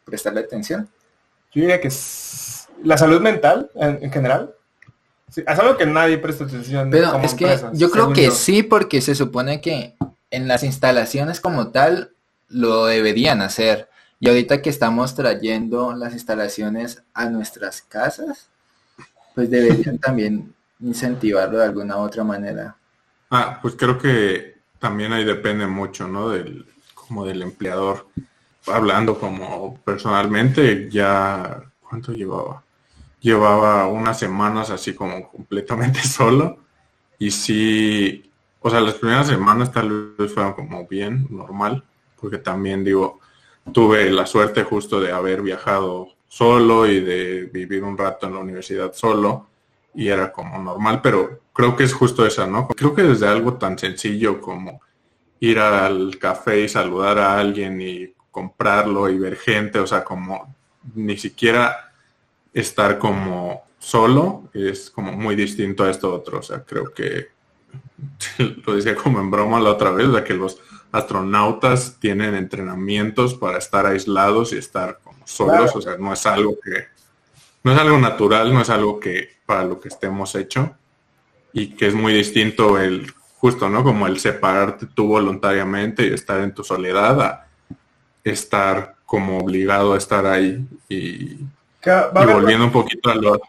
[0.05, 0.89] prestarle atención?
[1.53, 1.91] Yo diría que
[2.83, 4.55] la salud mental en, general.
[5.35, 6.91] Es algo que nadie presta atención.
[6.91, 9.95] Pero es que yo creo que sí, porque se supone que
[10.31, 12.13] en las instalaciones como tal
[12.49, 13.89] lo deberían hacer.
[14.21, 18.49] Y ahorita que estamos trayendo las instalaciones a nuestras casas,
[19.35, 22.77] pues deberían también incentivarlo de alguna u otra manera.
[23.31, 26.31] Ah, pues creo que también ahí depende mucho, ¿no?
[26.31, 28.07] Del, como del empleador.
[28.67, 32.63] Hablando como personalmente, ya, ¿cuánto llevaba?
[33.23, 36.59] Llevaba unas semanas así como completamente solo.
[37.19, 38.31] Y sí,
[38.61, 41.85] o sea, las primeras semanas tal vez fueron como bien, normal,
[42.21, 43.21] porque también digo,
[43.73, 48.41] tuve la suerte justo de haber viajado solo y de vivir un rato en la
[48.41, 49.49] universidad solo
[49.95, 52.69] y era como normal, pero creo que es justo esa, ¿no?
[52.69, 54.81] Creo que desde algo tan sencillo como
[55.41, 60.55] ir al café y saludar a alguien y comprarlo y ver gente, o sea, como
[60.95, 61.92] ni siquiera
[62.53, 67.29] estar como solo es como muy distinto a esto otro, o sea, creo que
[68.67, 70.61] lo decía como en broma la otra vez, o que los
[70.93, 76.57] astronautas tienen entrenamientos para estar aislados y estar como solos, o sea, no es algo
[76.63, 76.87] que,
[77.65, 80.77] no es algo natural, no es algo que para lo que estemos hecho.
[81.55, 83.85] Y que es muy distinto el justo, ¿no?
[83.85, 87.47] Como el separarte tú voluntariamente y estar en tu soledad a
[88.25, 91.39] estar como obligado a estar ahí y,
[92.13, 93.41] volviendo un poquito a lo...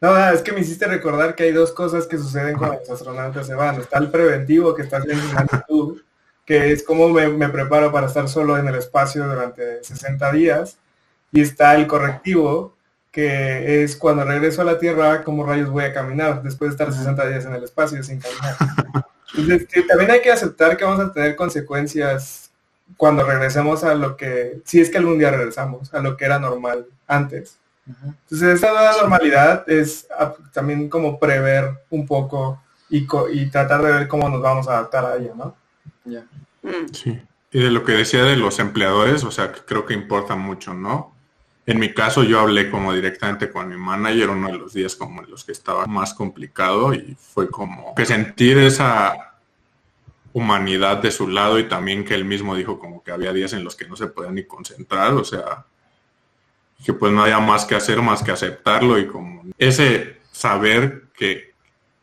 [0.00, 3.46] No, es que me hiciste recordar que hay dos cosas que suceden cuando los astronautas
[3.46, 3.80] se van.
[3.80, 5.18] Está el preventivo que estás en
[5.68, 6.02] YouTube
[6.46, 10.78] que es como me, preparo para estar solo en el espacio durante 60 días.
[11.32, 12.76] Y está el correctivo,
[13.10, 16.96] que es cuando regreso a la Tierra, cómo rayos voy a caminar después de estar
[16.96, 18.56] 60 días en el espacio sin caminar.
[19.36, 22.52] Entonces, también hay que aceptar que vamos a tener consecuencias
[22.96, 26.38] cuando regresemos a lo que, si es que algún día regresamos, a lo que era
[26.38, 27.58] normal antes.
[27.86, 30.08] Entonces, esta nueva normalidad es
[30.52, 35.04] también como prever un poco y, y tratar de ver cómo nos vamos a adaptar
[35.04, 35.54] a ella, ¿no?
[36.62, 36.92] Mm.
[36.92, 37.20] Sí.
[37.52, 41.14] Y de lo que decía de los empleadores, o sea, creo que importa mucho, ¿no?
[41.64, 45.22] En mi caso yo hablé como directamente con mi manager uno de los días como
[45.22, 49.36] en los que estaba más complicado y fue como que sentir esa
[50.32, 53.64] humanidad de su lado y también que él mismo dijo como que había días en
[53.64, 55.64] los que no se podía ni concentrar, o sea,
[56.86, 61.52] que pues no había más que hacer más que aceptarlo y como ese saber que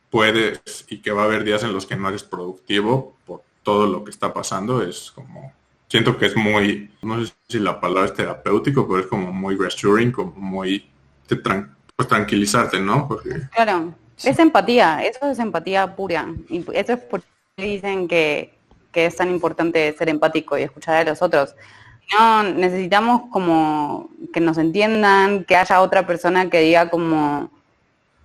[0.09, 3.87] puedes y que va a haber días en los que no eres productivo por todo
[3.87, 5.53] lo que está pasando es como,
[5.87, 9.55] siento que es muy, no sé si la palabra es terapéutico, pero es como muy
[9.55, 10.89] reassuring, como muy,
[11.95, 13.07] pues tranquilizarte, ¿no?
[13.55, 16.27] claro, es empatía, eso es empatía pura.
[16.49, 17.23] Y eso es por
[17.55, 18.53] dicen que,
[18.91, 21.55] que es tan importante ser empático y escuchar a los otros.
[22.11, 27.49] No, necesitamos como que nos entiendan, que haya otra persona que diga como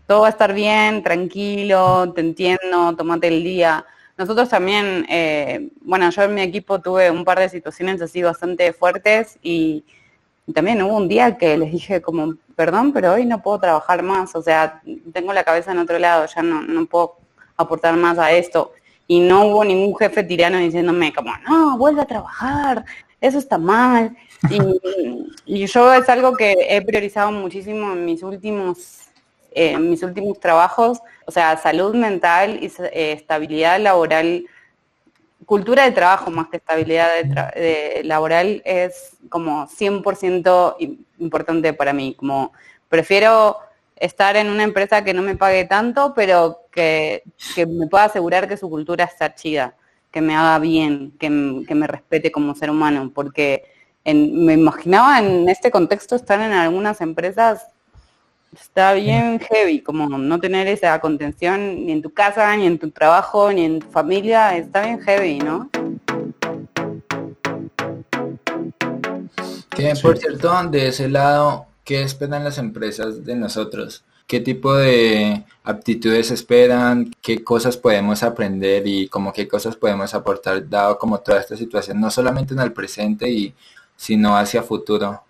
[0.06, 3.84] todo va a estar bien, tranquilo, te entiendo, tomate el día.
[4.16, 8.72] Nosotros también, eh, bueno, yo en mi equipo tuve un par de situaciones así bastante
[8.72, 9.84] fuertes y,
[10.54, 14.34] también hubo un día que les dije como, perdón, pero hoy no puedo trabajar más,
[14.34, 14.80] o sea,
[15.12, 17.16] tengo la cabeza en otro lado, ya no, no puedo
[17.58, 18.72] aportar más a esto.
[19.06, 22.82] Y no hubo ningún jefe tirano diciéndome como, no, vuelve a trabajar,
[23.20, 24.16] eso está mal.
[24.50, 29.04] Y, yo es algo que he priorizado muchísimo en mis últimos
[29.50, 34.44] en mis últimos trabajos, o sea, salud mental y eh, estabilidad laboral,
[35.46, 37.08] cultura de trabajo más que estabilidad
[38.04, 40.76] laboral es como 100%
[41.18, 42.52] importante para mí, como
[42.88, 43.56] prefiero
[43.96, 47.22] estar en una empresa que no me pague tanto, pero que,
[47.56, 49.74] me pueda asegurar que su cultura está chida,
[50.10, 53.64] que me haga bien, que, me respete como ser humano, porque
[54.04, 57.66] me imaginaba en este contexto estar en algunas empresas
[58.60, 62.90] está bien heavy, como no tener esa contención ni en tu casa, ni en tu
[62.90, 65.70] trabajo, ni en tu familia, está bien heavy, ¿no?
[69.70, 74.04] Que por cierto, de ese lado, ¿qué esperan las empresas de nosotros?
[74.28, 77.10] ¿Qué tipo de aptitudes esperan?
[77.22, 81.98] ¿Qué cosas podemos aprender y como qué cosas podemos aportar dado como toda esta situación,
[81.98, 83.54] no solamente en el presente y
[83.96, 85.22] sino hacia futuro?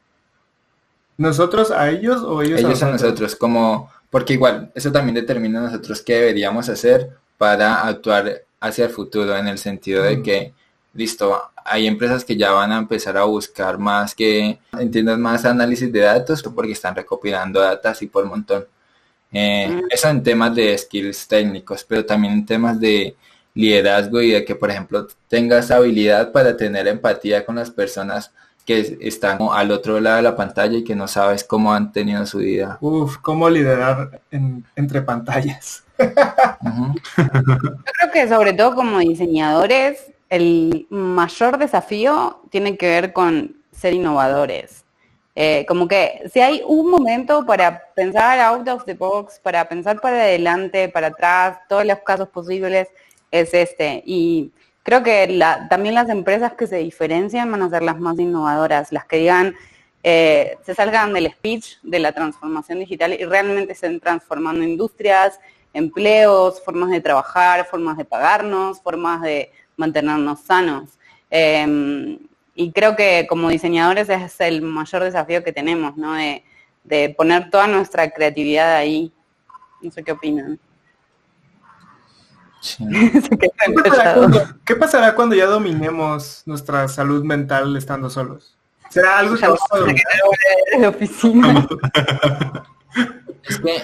[1.17, 2.83] ¿Nosotros a ellos o ellos, a nosotros?
[2.83, 3.37] a nosotros?
[3.37, 9.37] Como, porque igual, eso también determina nosotros qué deberíamos hacer para actuar hacia el futuro,
[9.37, 10.55] en el sentido de que,
[10.93, 15.93] listo, hay empresas que ya van a empezar a buscar más que entiendan más análisis
[15.93, 18.67] de datos porque están recopilando datos y por montón.
[19.33, 23.15] Eh, eso en temas de skills técnicos, pero también en temas de
[23.55, 28.33] liderazgo y de que, por ejemplo, tengas habilidad para tener empatía con las personas
[28.65, 32.25] que están al otro lado de la pantalla y que no sabes cómo han tenido
[32.27, 32.77] su vida.
[32.81, 35.85] Uf, cómo liderar entre pantallas.
[35.99, 43.95] Yo creo que sobre todo como diseñadores, el mayor desafío tiene que ver con ser
[43.95, 44.85] innovadores.
[45.41, 50.01] Eh, como que si hay un momento para pensar out of the box, para pensar
[50.01, 52.89] para adelante, para atrás, todos los casos posibles,
[53.31, 54.03] es este.
[54.05, 54.51] Y
[54.83, 59.05] creo que también las empresas que se diferencian van a ser las más innovadoras, las
[59.05, 59.55] que digan,
[60.03, 65.39] eh, se salgan del speech de la transformación digital y realmente estén transformando industrias,
[65.73, 70.99] empleos, formas de trabajar, formas de pagarnos, formas de mantenernos sanos.
[71.31, 72.19] Em,
[72.59, 76.15] y creo que como diseñadores es el mayor desafío que tenemos, ¿no?
[76.15, 76.43] De,
[76.83, 79.13] de poner toda nuestra creatividad ahí.
[79.81, 80.59] No sé qué opinan.
[84.65, 88.57] ¿Qué, pasará cuando, ya dominemos nuestra salud mental estando solos?
[88.91, 91.69] ¿Será algo que a oficina?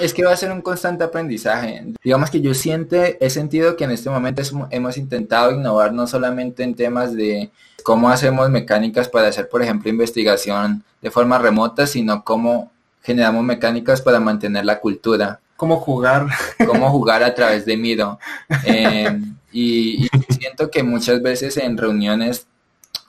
[0.01, 1.95] Es que, va a ser un constante aprendizaje.
[2.03, 6.65] Digamos que yo siento, he sentido que en este momento hemos intentado innovar no solamente
[6.65, 7.53] en temas de
[7.85, 14.03] cómo hacemos mecánicas para hacer, por ejemplo, investigación de forma remota, sino cómo generamos mecánicas
[14.03, 16.27] para mantener la cultura cómo jugar.
[16.67, 18.19] Cómo jugar a través de Miro.
[18.67, 19.21] Eh,
[19.53, 22.47] y, siento que muchas veces en reuniones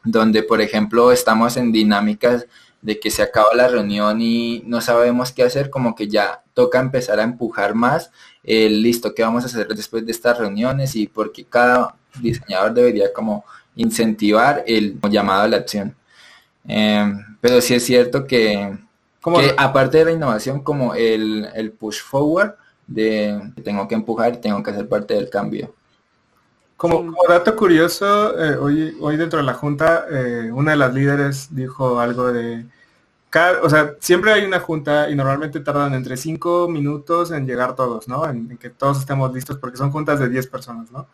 [0.04, 2.46] donde, por ejemplo, estamos en dinámicas
[2.82, 6.80] de que se acaba la reunión y no sabemos qué hacer, como que ya toca
[6.80, 8.12] empezar a empujar más
[8.44, 13.12] el listo, qué vamos a hacer después de estas reuniones y porque cada diseñador debería
[13.12, 13.44] como
[13.76, 15.96] incentivar el llamado a la acción.
[16.68, 18.78] Eh, pero sí es cierto que
[19.34, 22.54] que aparte de la innovación, como el, push forward,
[22.88, 25.74] de tengo que empujar y tengo que hacer parte del cambio.
[26.78, 31.56] Como, dato curioso, eh, hoy, hoy dentro de la junta, eh, una de las líderes
[31.56, 32.66] dijo algo de,
[33.64, 38.08] o sea, siempre hay una junta y normalmente tardan entre cinco minutos en llegar todos,
[38.08, 38.30] ¿no?
[38.30, 41.08] En, en, que todos estemos listos porque son juntas de 10 personas, ¿no?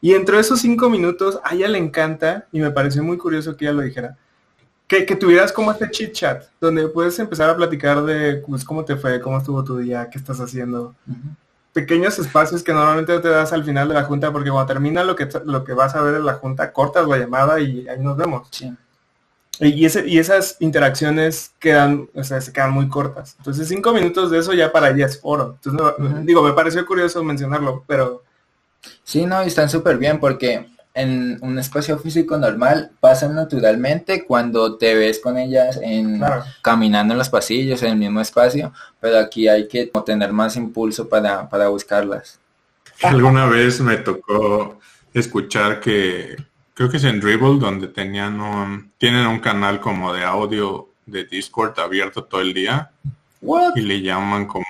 [0.00, 3.64] Y entre esos cinco minutos, a ella le encanta, y me pareció muy curioso que
[3.64, 4.16] ella lo dijera,
[4.86, 8.96] que, tuvieras como este chit chat, donde puedes empezar a platicar de pues, cómo te
[8.96, 10.94] fue, cómo estuvo tu día, qué estás haciendo.
[11.72, 15.16] Pequeños espacios que normalmente te das al final de la junta, porque cuando termina lo
[15.16, 18.16] que, lo que vas a ver en la junta, cortas la llamada y ahí nos
[18.16, 18.48] vemos.
[19.58, 23.34] Y, ese, y esas interacciones quedan, o sea, se quedan muy cortas.
[23.38, 25.58] Entonces cinco minutos de eso ya para ella es oro.
[25.62, 28.22] Entonces, digo, me pareció curioso mencionarlo, pero...
[29.06, 34.76] Sí, no, y están súper bien porque en un espacio físico normal pasan naturalmente cuando
[34.78, 36.20] te ves con ellas en
[36.60, 41.08] caminando en los pasillos en el mismo espacio, pero aquí hay que tener más impulso
[41.08, 42.40] para, para buscarlas.
[43.00, 44.80] Alguna vez me tocó
[45.14, 46.34] escuchar que
[46.74, 51.24] creo que es en Dribble donde tenían un tienen un canal como de audio de
[51.24, 52.90] Discord abierto todo el día
[53.76, 54.66] y le llaman como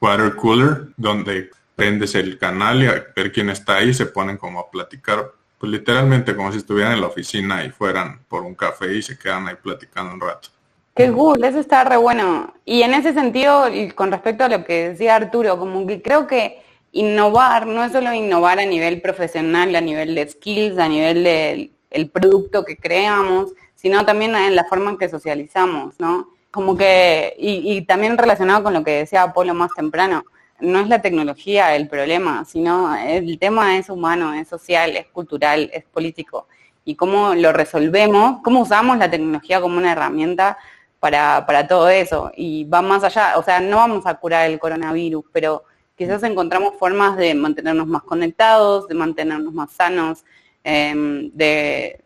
[0.00, 4.58] water cooler donde prendes el canal y a ver quién está ahí se ponen como
[4.58, 8.94] a platicar pues literalmente como si estuvieran en la oficina y fueran por un café
[8.94, 10.48] y se quedan ahí platicando un rato.
[10.94, 12.54] Qué cool, eso está re bueno.
[12.64, 16.62] Y en ese sentido, con respecto a lo que decía Arturo, como que creo que
[16.92, 22.10] innovar no es solo innovar a nivel profesional, a nivel de skills, a nivel del
[22.10, 26.30] producto que creamos, sino también en la forma en que socializamos, ¿no?
[26.50, 30.24] Como que, y, y también relacionado con lo que decía Apolo más temprano,
[30.60, 35.70] no es la tecnología el problema, sino el tema es humano, es social, es cultural,
[35.72, 36.48] es político.
[36.84, 40.56] Y cómo lo resolvemos, cómo usamos la tecnología como una herramienta
[41.00, 42.30] para, para todo eso.
[42.36, 45.64] Y va más allá, o sea, no vamos a curar el coronavirus, pero
[45.96, 50.24] quizás encontramos formas de mantenernos más conectados, de mantenernos más sanos,
[50.62, 52.00] em, de,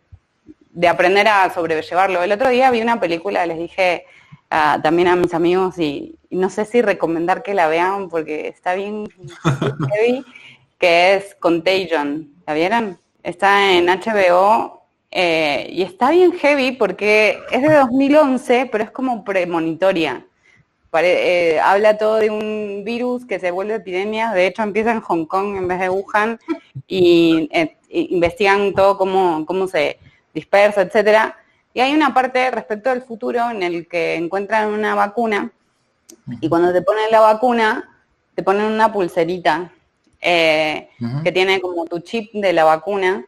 [0.70, 2.22] de aprender a sobrellevarlo.
[2.22, 4.06] El otro día vi una película, les dije
[4.50, 9.08] también a mis amigos y, no sé si recomendar que la vean porque está bien
[9.92, 10.24] heavy,
[10.78, 12.30] que es Contagion.
[12.46, 12.98] ¿La vieron?
[13.22, 19.24] Está en HBO eh, y está bien heavy porque es de 2011, pero es como
[19.24, 20.24] premonitoria.
[20.92, 25.24] Eh, habla todo de un virus que se vuelve epidemia, de hecho empieza en Hong
[25.24, 26.38] Kong en vez de Wuhan
[26.88, 29.98] y eh, investigan todo cómo, cómo se
[30.34, 31.36] dispersa, etcétera.
[31.72, 35.52] Y hay una parte respecto al futuro en el que encuentran una vacuna
[36.40, 37.88] y cuando te ponen la vacuna,
[38.34, 39.72] te ponen una pulserita
[40.20, 40.90] eh,
[41.22, 43.24] que tiene como tu chip de la vacuna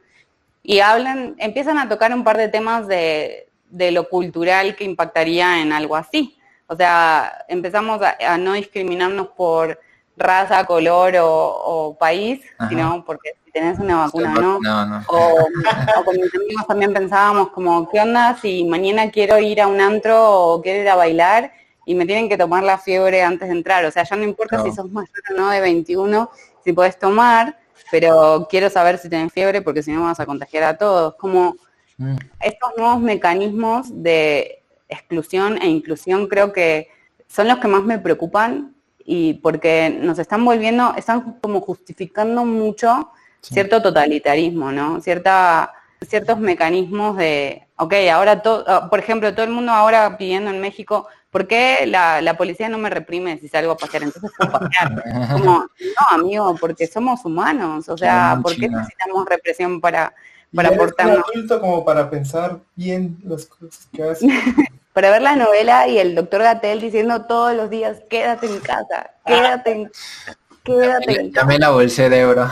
[0.63, 5.73] y hablan, empiezan a tocar un par de temas de, lo cultural que impactaría en
[5.73, 6.37] algo así.
[6.67, 9.79] O sea, empezamos a no discriminarnos por
[10.17, 15.05] raza, color o, país, sino porque tenés una vacuna o no.
[15.09, 19.81] O, con mis amigos también pensábamos como, ¿qué onda si mañana quiero ir a un
[19.81, 21.53] antro o quiero ir a bailar
[21.85, 23.85] y me tienen que tomar la fiebre antes de entrar?
[23.85, 26.31] O sea, ya no importa si sos mayor o no de 21,
[26.65, 27.59] si podés tomar,
[27.91, 31.15] pero quiero saber si tenés fiebre porque si no vas a contagiar a todos.
[31.17, 31.57] Como
[31.99, 32.17] mm.
[32.41, 36.89] estos nuevos mecanismos de exclusión e inclusión creo que
[37.29, 38.75] son los que más me preocupan
[39.05, 43.11] y porque nos están volviendo, están como justificando mucho
[43.43, 45.01] cierto totalitarismo, ¿no?
[45.01, 50.51] Cierta, ciertos mecanismos de, ok, ahora todo, ah, por ejemplo, todo el mundo ahora pidiendo
[50.51, 54.05] en México, ¿por qué la, policía no me reprime si salgo a pasear?
[54.05, 55.03] Entonces puedo pasear.
[55.33, 60.15] Como, no, amigo, porque somos humanos, o sea, ¿por qué necesitamos represión para,
[60.55, 61.25] para portarnos?
[61.61, 64.27] como para pensar bien las cosas que hace.
[64.93, 69.13] para ver la novela y el doctor Gatel diciendo todos los días, quédate en casa,
[69.25, 69.91] quédate en,
[70.65, 71.31] quédate.
[71.33, 72.49] Ya me lavó el cerebro.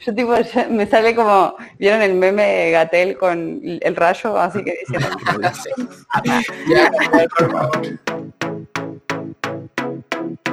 [0.00, 0.34] Yo tipo,
[0.70, 4.38] me sale como, ¿vieron el meme de Gatel con el rayo?
[4.38, 4.98] Así que dice,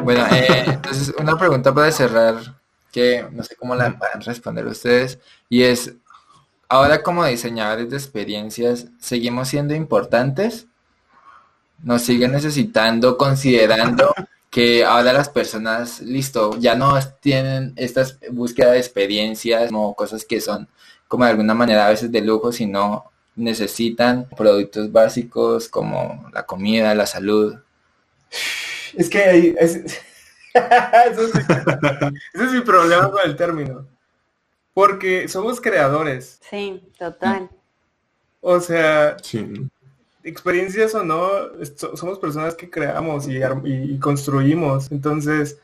[0.04, 2.36] Bueno, eh, entonces una pregunta para cerrar,
[2.92, 5.94] que no sé cómo la van a responder ustedes, y es,
[6.68, 10.68] ahora como diseñadores de experiencias, ¿seguimos siendo importantes?
[11.82, 14.14] ¿Nos siguen necesitando, considerando
[14.54, 20.40] que ahora las personas, listo, ya no tienen estas búsqueda de experiencias como cosas que
[20.40, 20.70] son
[21.08, 26.94] como de alguna manera a veces de lujo, sino necesitan productos básicos como la comida,
[26.94, 27.56] la salud?
[28.96, 29.86] Es que ese
[32.34, 33.88] es mi problema con el término.
[34.76, 36.40] Porque somos creadores.
[36.48, 37.50] Sí, total.
[38.40, 39.18] O sea,
[40.24, 41.30] experiencias o no,
[41.96, 44.92] somos personas que creamos y, construimos.
[44.92, 45.60] Entonces,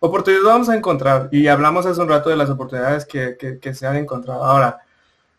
[0.00, 1.28] oportunidades vamos a encontrar.
[1.32, 4.44] Y hablamos hace un rato de las oportunidades que, se han encontrado.
[4.44, 4.80] Ahora,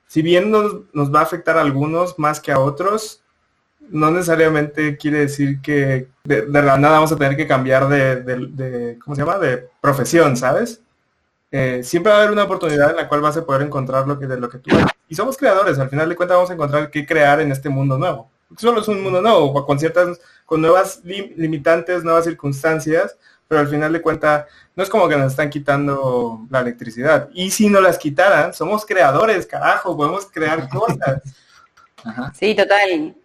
[0.08, 3.22] si bien nos, va a afectar a algunos más que a otros,
[3.90, 9.00] no necesariamente quiere decir que de, de nada vamos a tener que cambiar de, de,
[9.04, 9.38] ¿cómo se llama?
[9.38, 10.82] De profesión, ¿sabes?
[11.52, 14.18] Eh, siempre va a haber una oportunidad en la cual vas a poder encontrar lo
[14.18, 14.70] que de lo que tú
[15.10, 17.98] Y somos creadores, al final de cuentas vamos a encontrar qué crear en este mundo
[17.98, 18.30] nuevo.
[18.58, 23.92] Solo es un mundo nuevo, con ciertas, con nuevas limitantes, nuevas circunstancias, pero al final
[23.94, 24.46] de cuentas
[24.76, 27.30] no es como que nos están quitando la electricidad.
[27.34, 31.22] Y si no las quitaran, somos creadores, carajo, podemos crear cosas.
[32.34, 33.16] Sí, total.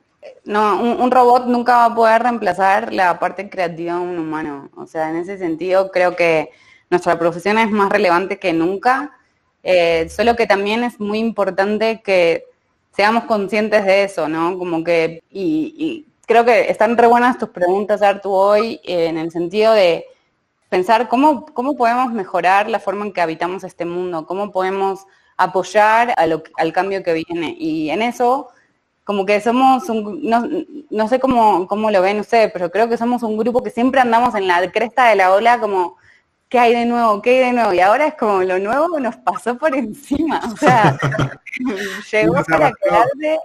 [0.45, 4.71] No, un, un, robot nunca va a poder reemplazar la parte creativa de un humano.
[4.77, 6.51] O sea, en ese sentido creo que
[6.91, 9.17] nuestra profesión es más relevante que nunca,
[9.63, 12.45] eh, solo que también es muy importante que
[12.97, 14.59] seamos conscientes de eso, ¿no?
[14.59, 19.75] Como que, y, creo que están re buenas tus preguntas, Artu, hoy, en el sentido
[19.75, 20.07] de
[20.71, 26.15] pensar cómo, cómo podemos mejorar la forma en que habitamos este mundo, cómo podemos apoyar
[26.17, 27.55] al cambio que viene.
[27.59, 28.49] Y en eso,
[29.05, 30.49] como que somos un, no,
[30.89, 34.01] no sé cómo, cómo lo ven ustedes, pero creo que somos un grupo que siempre
[34.01, 35.99] andamos en la cresta de la ola como
[36.49, 37.21] ¿qué hay de nuevo?
[37.23, 37.73] ¿Qué hay de nuevo?
[37.73, 40.41] Y ahora es como lo nuevo nos pasó por encima.
[40.53, 40.99] O sea,
[42.13, 43.39] llegó para quedarse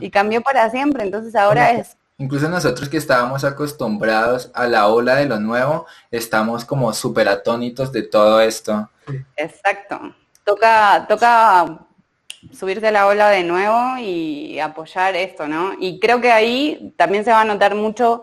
[0.00, 1.04] y cambió para siempre.
[1.04, 1.96] Entonces ahora es...
[2.18, 7.90] Incluso nosotros que estábamos acostumbrados a la ola de lo nuevo, estamos como súper atónitos
[7.90, 8.88] de todo esto.
[9.36, 10.14] Exacto.
[10.44, 11.80] Toca, toca
[12.52, 15.72] subirse a la ola de nuevo y apoyar esto, ¿no?
[15.80, 18.22] Y creo que ahí también se va a notar mucho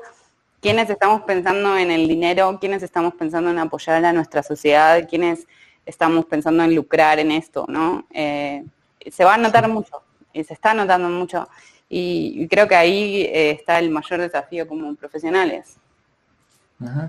[0.62, 5.48] quiénes estamos pensando en el dinero, quiénes estamos pensando en apoyar a nuestra sociedad, quiénes
[5.86, 8.06] estamos pensando en lucrar en esto, ¿no?
[8.12, 8.64] Eh,
[9.12, 11.50] se va a notar mucho y se está notando mucho.
[11.90, 15.76] Y, creo que ahí eh, está el mayor desafío como profesionales.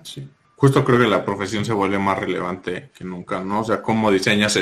[0.03, 0.29] sí.
[0.63, 3.63] Justo creo que la profesión se vuelve más relevante que nunca, ¿no?
[3.63, 4.57] O sea, cómo diseñas,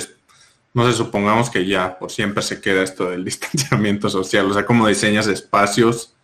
[0.72, 4.64] no sé, supongamos que ya por siempre se queda esto del distanciamiento social, o sea,
[4.64, 6.14] cómo diseñas espacios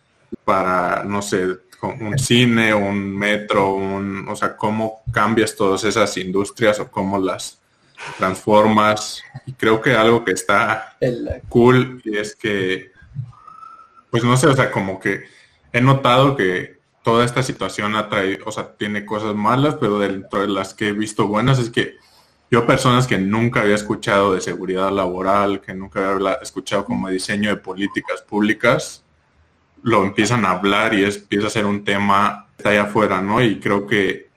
[0.43, 6.79] para, no sé, un cine, un metro, un, o sea, cómo cambias todas esas industrias
[6.79, 7.59] o cómo las
[8.17, 9.23] transformas.
[9.45, 10.97] Y creo que algo que está
[11.49, 12.91] cool es que,
[14.09, 15.25] pues no sé, o sea, como que
[15.71, 20.41] he notado que toda esta situación ha traído, o sea, tiene cosas malas, pero dentro
[20.41, 21.95] de las que he visto buenas es que
[22.49, 27.49] yo personas que nunca había escuchado de seguridad laboral, que nunca había escuchado como diseño
[27.49, 29.03] de políticas públicas,
[29.83, 33.41] lo empiezan a hablar y es, empieza a ser un tema está allá afuera, ¿no?
[33.41, 34.27] Y creo que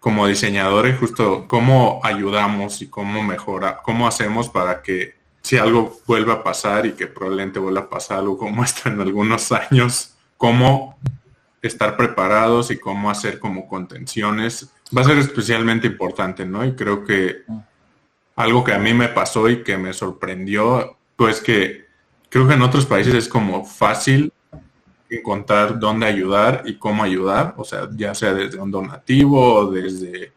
[0.00, 6.34] como diseñadores justo cómo ayudamos y cómo mejora, cómo hacemos para que si algo vuelva
[6.34, 10.98] a pasar y que probablemente vuelva a pasar algo como esto en algunos años, cómo
[11.62, 16.64] estar preparados y cómo hacer como contenciones va a ser especialmente importante, ¿no?
[16.64, 17.42] Y creo que
[18.36, 21.86] algo que a mí me pasó y que me sorprendió, pues que
[22.28, 24.32] creo que en otros países es como fácil
[25.10, 30.32] encontrar dónde ayudar y cómo ayudar, o sea, ya sea desde un donativo o desde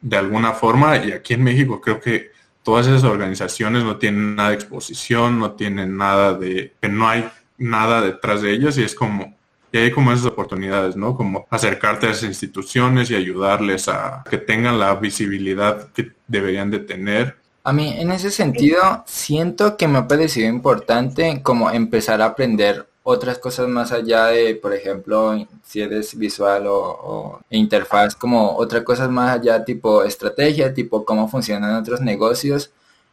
[0.00, 2.32] de alguna forma, y aquí en México creo que
[2.62, 7.28] todas esas organizaciones no tienen nada de exposición, no tienen nada de, que no hay
[7.56, 9.36] nada detrás de ellas y es como,
[9.70, 11.16] y hay como esas oportunidades, ¿no?
[11.16, 16.80] Como acercarte a esas instituciones y ayudarles a que tengan la visibilidad que deberían de
[16.80, 17.36] tener.
[17.64, 22.88] A mí, en ese sentido, siento que me ha parecido importante como empezar a aprender
[23.02, 25.34] otras cosas más allá de, por ejemplo,
[25.64, 31.76] si eres visual o, interfaz, como otras cosas más allá tipo estrategia, tipo cómo funcionan
[31.76, 32.70] otros negocios.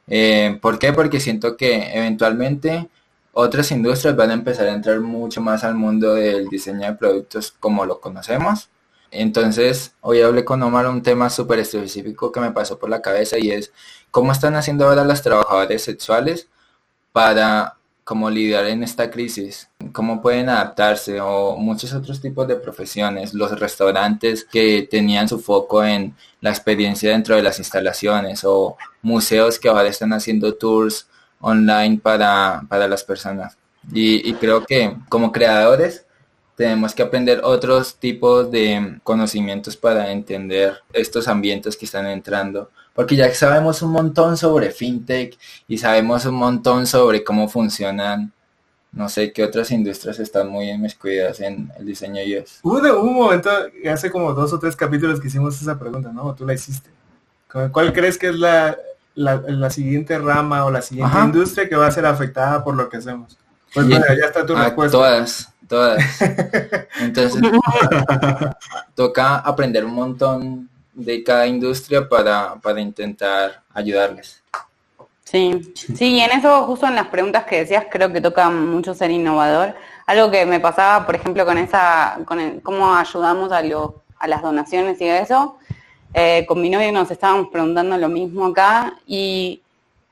[0.07, 0.93] Eh, ¿Por qué?
[0.93, 2.89] Porque siento que eventualmente
[3.33, 7.51] otras industrias van a empezar a entrar mucho más al mundo del diseño de productos
[7.59, 8.69] como lo conocemos.
[9.11, 13.37] Entonces, hoy hablé con Omar un tema súper específico que me pasó por la cabeza
[13.39, 13.71] y es
[14.11, 16.47] cómo están haciendo ahora las trabajadoras sexuales
[17.11, 17.78] para
[18.09, 23.59] cómo lidiar en esta crisis, cómo pueden adaptarse o muchos otros tipos de profesiones, los
[23.59, 29.69] restaurantes que tenían su foco en la experiencia dentro de las instalaciones o museos que
[29.69, 31.07] ahora están haciendo tours
[31.39, 33.59] online para, las personas.
[33.93, 36.07] Y, y creo que como creadores
[36.55, 43.15] tenemos que aprender otros tipos de conocimientos para entender estos ambientes que están entrando porque
[43.15, 45.39] ya sabemos un montón sobre fintech
[45.69, 48.33] y sabemos un montón sobre cómo funcionan,
[48.91, 52.59] no sé qué otras industrias están muy inmiscuidas en el diseño UX.
[52.61, 53.49] Hubo un momento,
[53.89, 56.35] hace como dos o tres capítulos que hicimos esa pregunta, ¿no?
[56.35, 56.89] Tú la hiciste.
[57.71, 58.77] ¿Cuál crees que es la,
[59.15, 62.97] la, siguiente rama o la siguiente industria que va a ser afectada por lo que
[62.97, 63.37] hacemos?
[63.73, 64.97] Pues ya está tu respuesta.
[64.97, 66.03] Todas, todas.
[66.99, 67.41] Entonces,
[68.93, 70.68] toca aprender un montón
[70.99, 74.43] de cada industria para, para intentar ayudarles.
[75.23, 78.93] Sí, sí, y en eso, justo en las preguntas que decías, creo que toca mucho
[78.93, 79.75] ser innovador.
[80.07, 84.41] Algo que me pasaba, por ejemplo, con esa, con cómo ayudamos a, lo, a las
[84.41, 85.57] donaciones y eso,
[86.13, 89.61] eh, con mi novio nos estábamos preguntando lo mismo acá y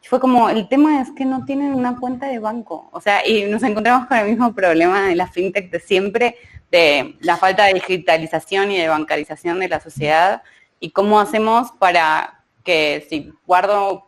[0.04, 2.88] fue como, el tema es que no tienen una cuenta de banco.
[2.92, 6.36] O sea, y nos encontramos con el mismo problema de la fintech de siempre,
[6.72, 10.44] de la falta de digitalización y de bancarización de la sociedad
[10.80, 14.08] y cómo hacemos para que si guardo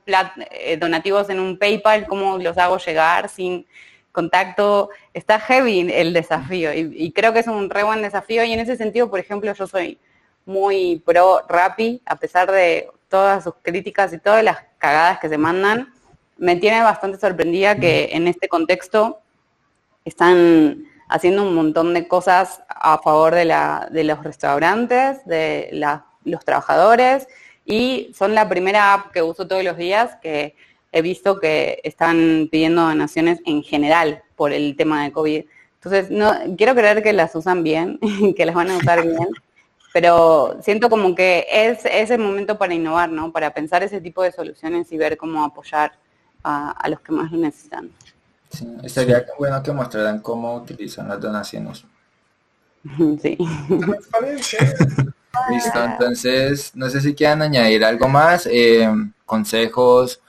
[0.51, 3.65] eh, donativos en un PayPal, cómo los hago llegar sin
[4.11, 4.89] contacto.
[5.13, 8.75] Está heavy el desafío y, creo que es un re buen desafío y en ese
[8.75, 9.97] sentido, por ejemplo, yo soy
[10.45, 15.37] muy pro Rappi, a pesar de todas sus críticas y todas las cagadas que se
[15.37, 15.93] mandan,
[16.37, 19.21] me tiene bastante sorprendida que en este contexto
[20.03, 26.01] están haciendo un montón de cosas a favor de, la, de los restaurantes, de las
[26.23, 27.27] los trabajadores
[27.65, 30.55] y son la primera app que uso todos los días que
[30.91, 35.45] he visto que están pidiendo donaciones en general por el tema de COVID.
[35.75, 37.99] Entonces, no, quiero creer que las usan bien,
[38.35, 39.27] que las van a usar bien,
[39.93, 43.31] pero siento como que es, ese el momento para innovar, ¿no?
[43.31, 45.93] Para pensar ese tipo de soluciones y ver cómo apoyar
[46.43, 47.91] a, los que más lo necesitan.
[48.49, 51.85] Sí, sería bueno que mostraran cómo utilizan las donaciones.
[53.21, 53.37] Sí.
[55.51, 58.89] Listo, entonces no sé si quieran añadir algo más, eh,
[59.25, 60.19] consejos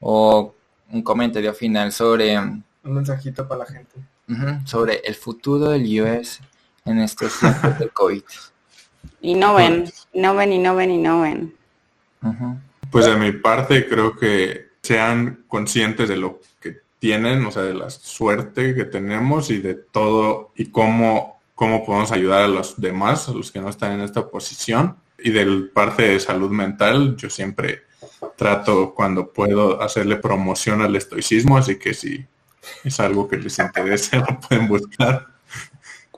[0.00, 0.54] o
[0.90, 2.38] un comentario final sobre...
[2.38, 3.96] Un mensajito para la gente.
[4.64, 6.40] sobre el futuro del US
[6.84, 8.22] en estos tiempos del COVID.
[9.20, 11.54] Y no ven, no ven y no ven y no ven.
[12.90, 17.74] Pues de mi parte creo que sean conscientes de lo que tienen, o sea, de
[17.74, 23.28] la suerte que tenemos y de todo y cómo, cómo podemos ayudar a los demás,
[23.28, 24.96] a los que no están en esta posición.
[25.18, 27.82] Y del parte de salud mental, yo siempre
[28.34, 32.24] trato cuando puedo hacerle promoción al estoicismo, así que si
[32.82, 35.26] es algo que les interese, lo pueden buscar.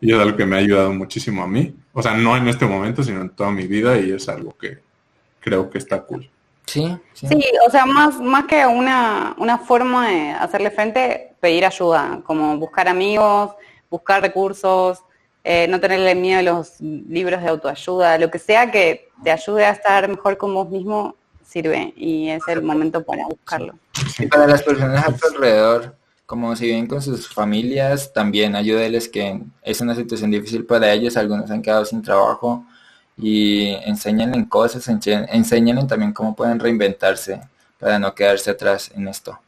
[0.00, 1.74] Y es algo que me ha ayudado muchísimo a mí.
[1.92, 4.78] O sea, no en este momento, sino en toda mi vida y es algo que
[5.40, 6.30] creo que está cool.
[6.66, 7.26] Sí, sí,
[7.66, 12.86] o sea, más, más que una, una forma de hacerle frente, pedir ayuda, como buscar
[12.86, 13.50] amigos,
[13.90, 15.02] buscar recursos,
[15.44, 19.64] eh, no tenerle miedo a los libros de autoayuda, lo que sea que te ayude
[19.64, 23.74] a estar mejor con vos mismo, sirve y es el momento para buscarlo.
[24.18, 29.08] Y para las personas a tu alrededor, como si viven con sus familias, también ayúdeles
[29.08, 32.64] que es una situación difícil para ellos, algunos han quedado sin trabajo
[33.18, 37.40] y enséñenle cosas, enséñenle también cómo pueden reinventarse
[37.78, 39.38] para no quedarse atrás en esto.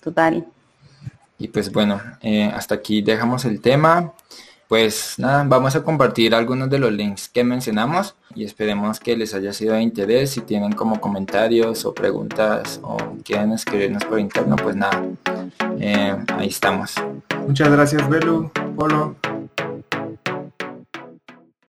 [0.00, 0.46] Total.
[1.38, 4.12] Y pues bueno, eh, hasta aquí dejamos el tema.
[4.68, 9.34] Pues nada, vamos a compartir algunos de los links que mencionamos y esperemos que les
[9.34, 10.30] haya sido de interés.
[10.30, 15.04] Si tienen como comentarios o preguntas o quieren escribirnos por interno, pues nada,
[15.78, 16.94] eh, ahí estamos.
[17.46, 19.33] Muchas gracias, Belu, Polo.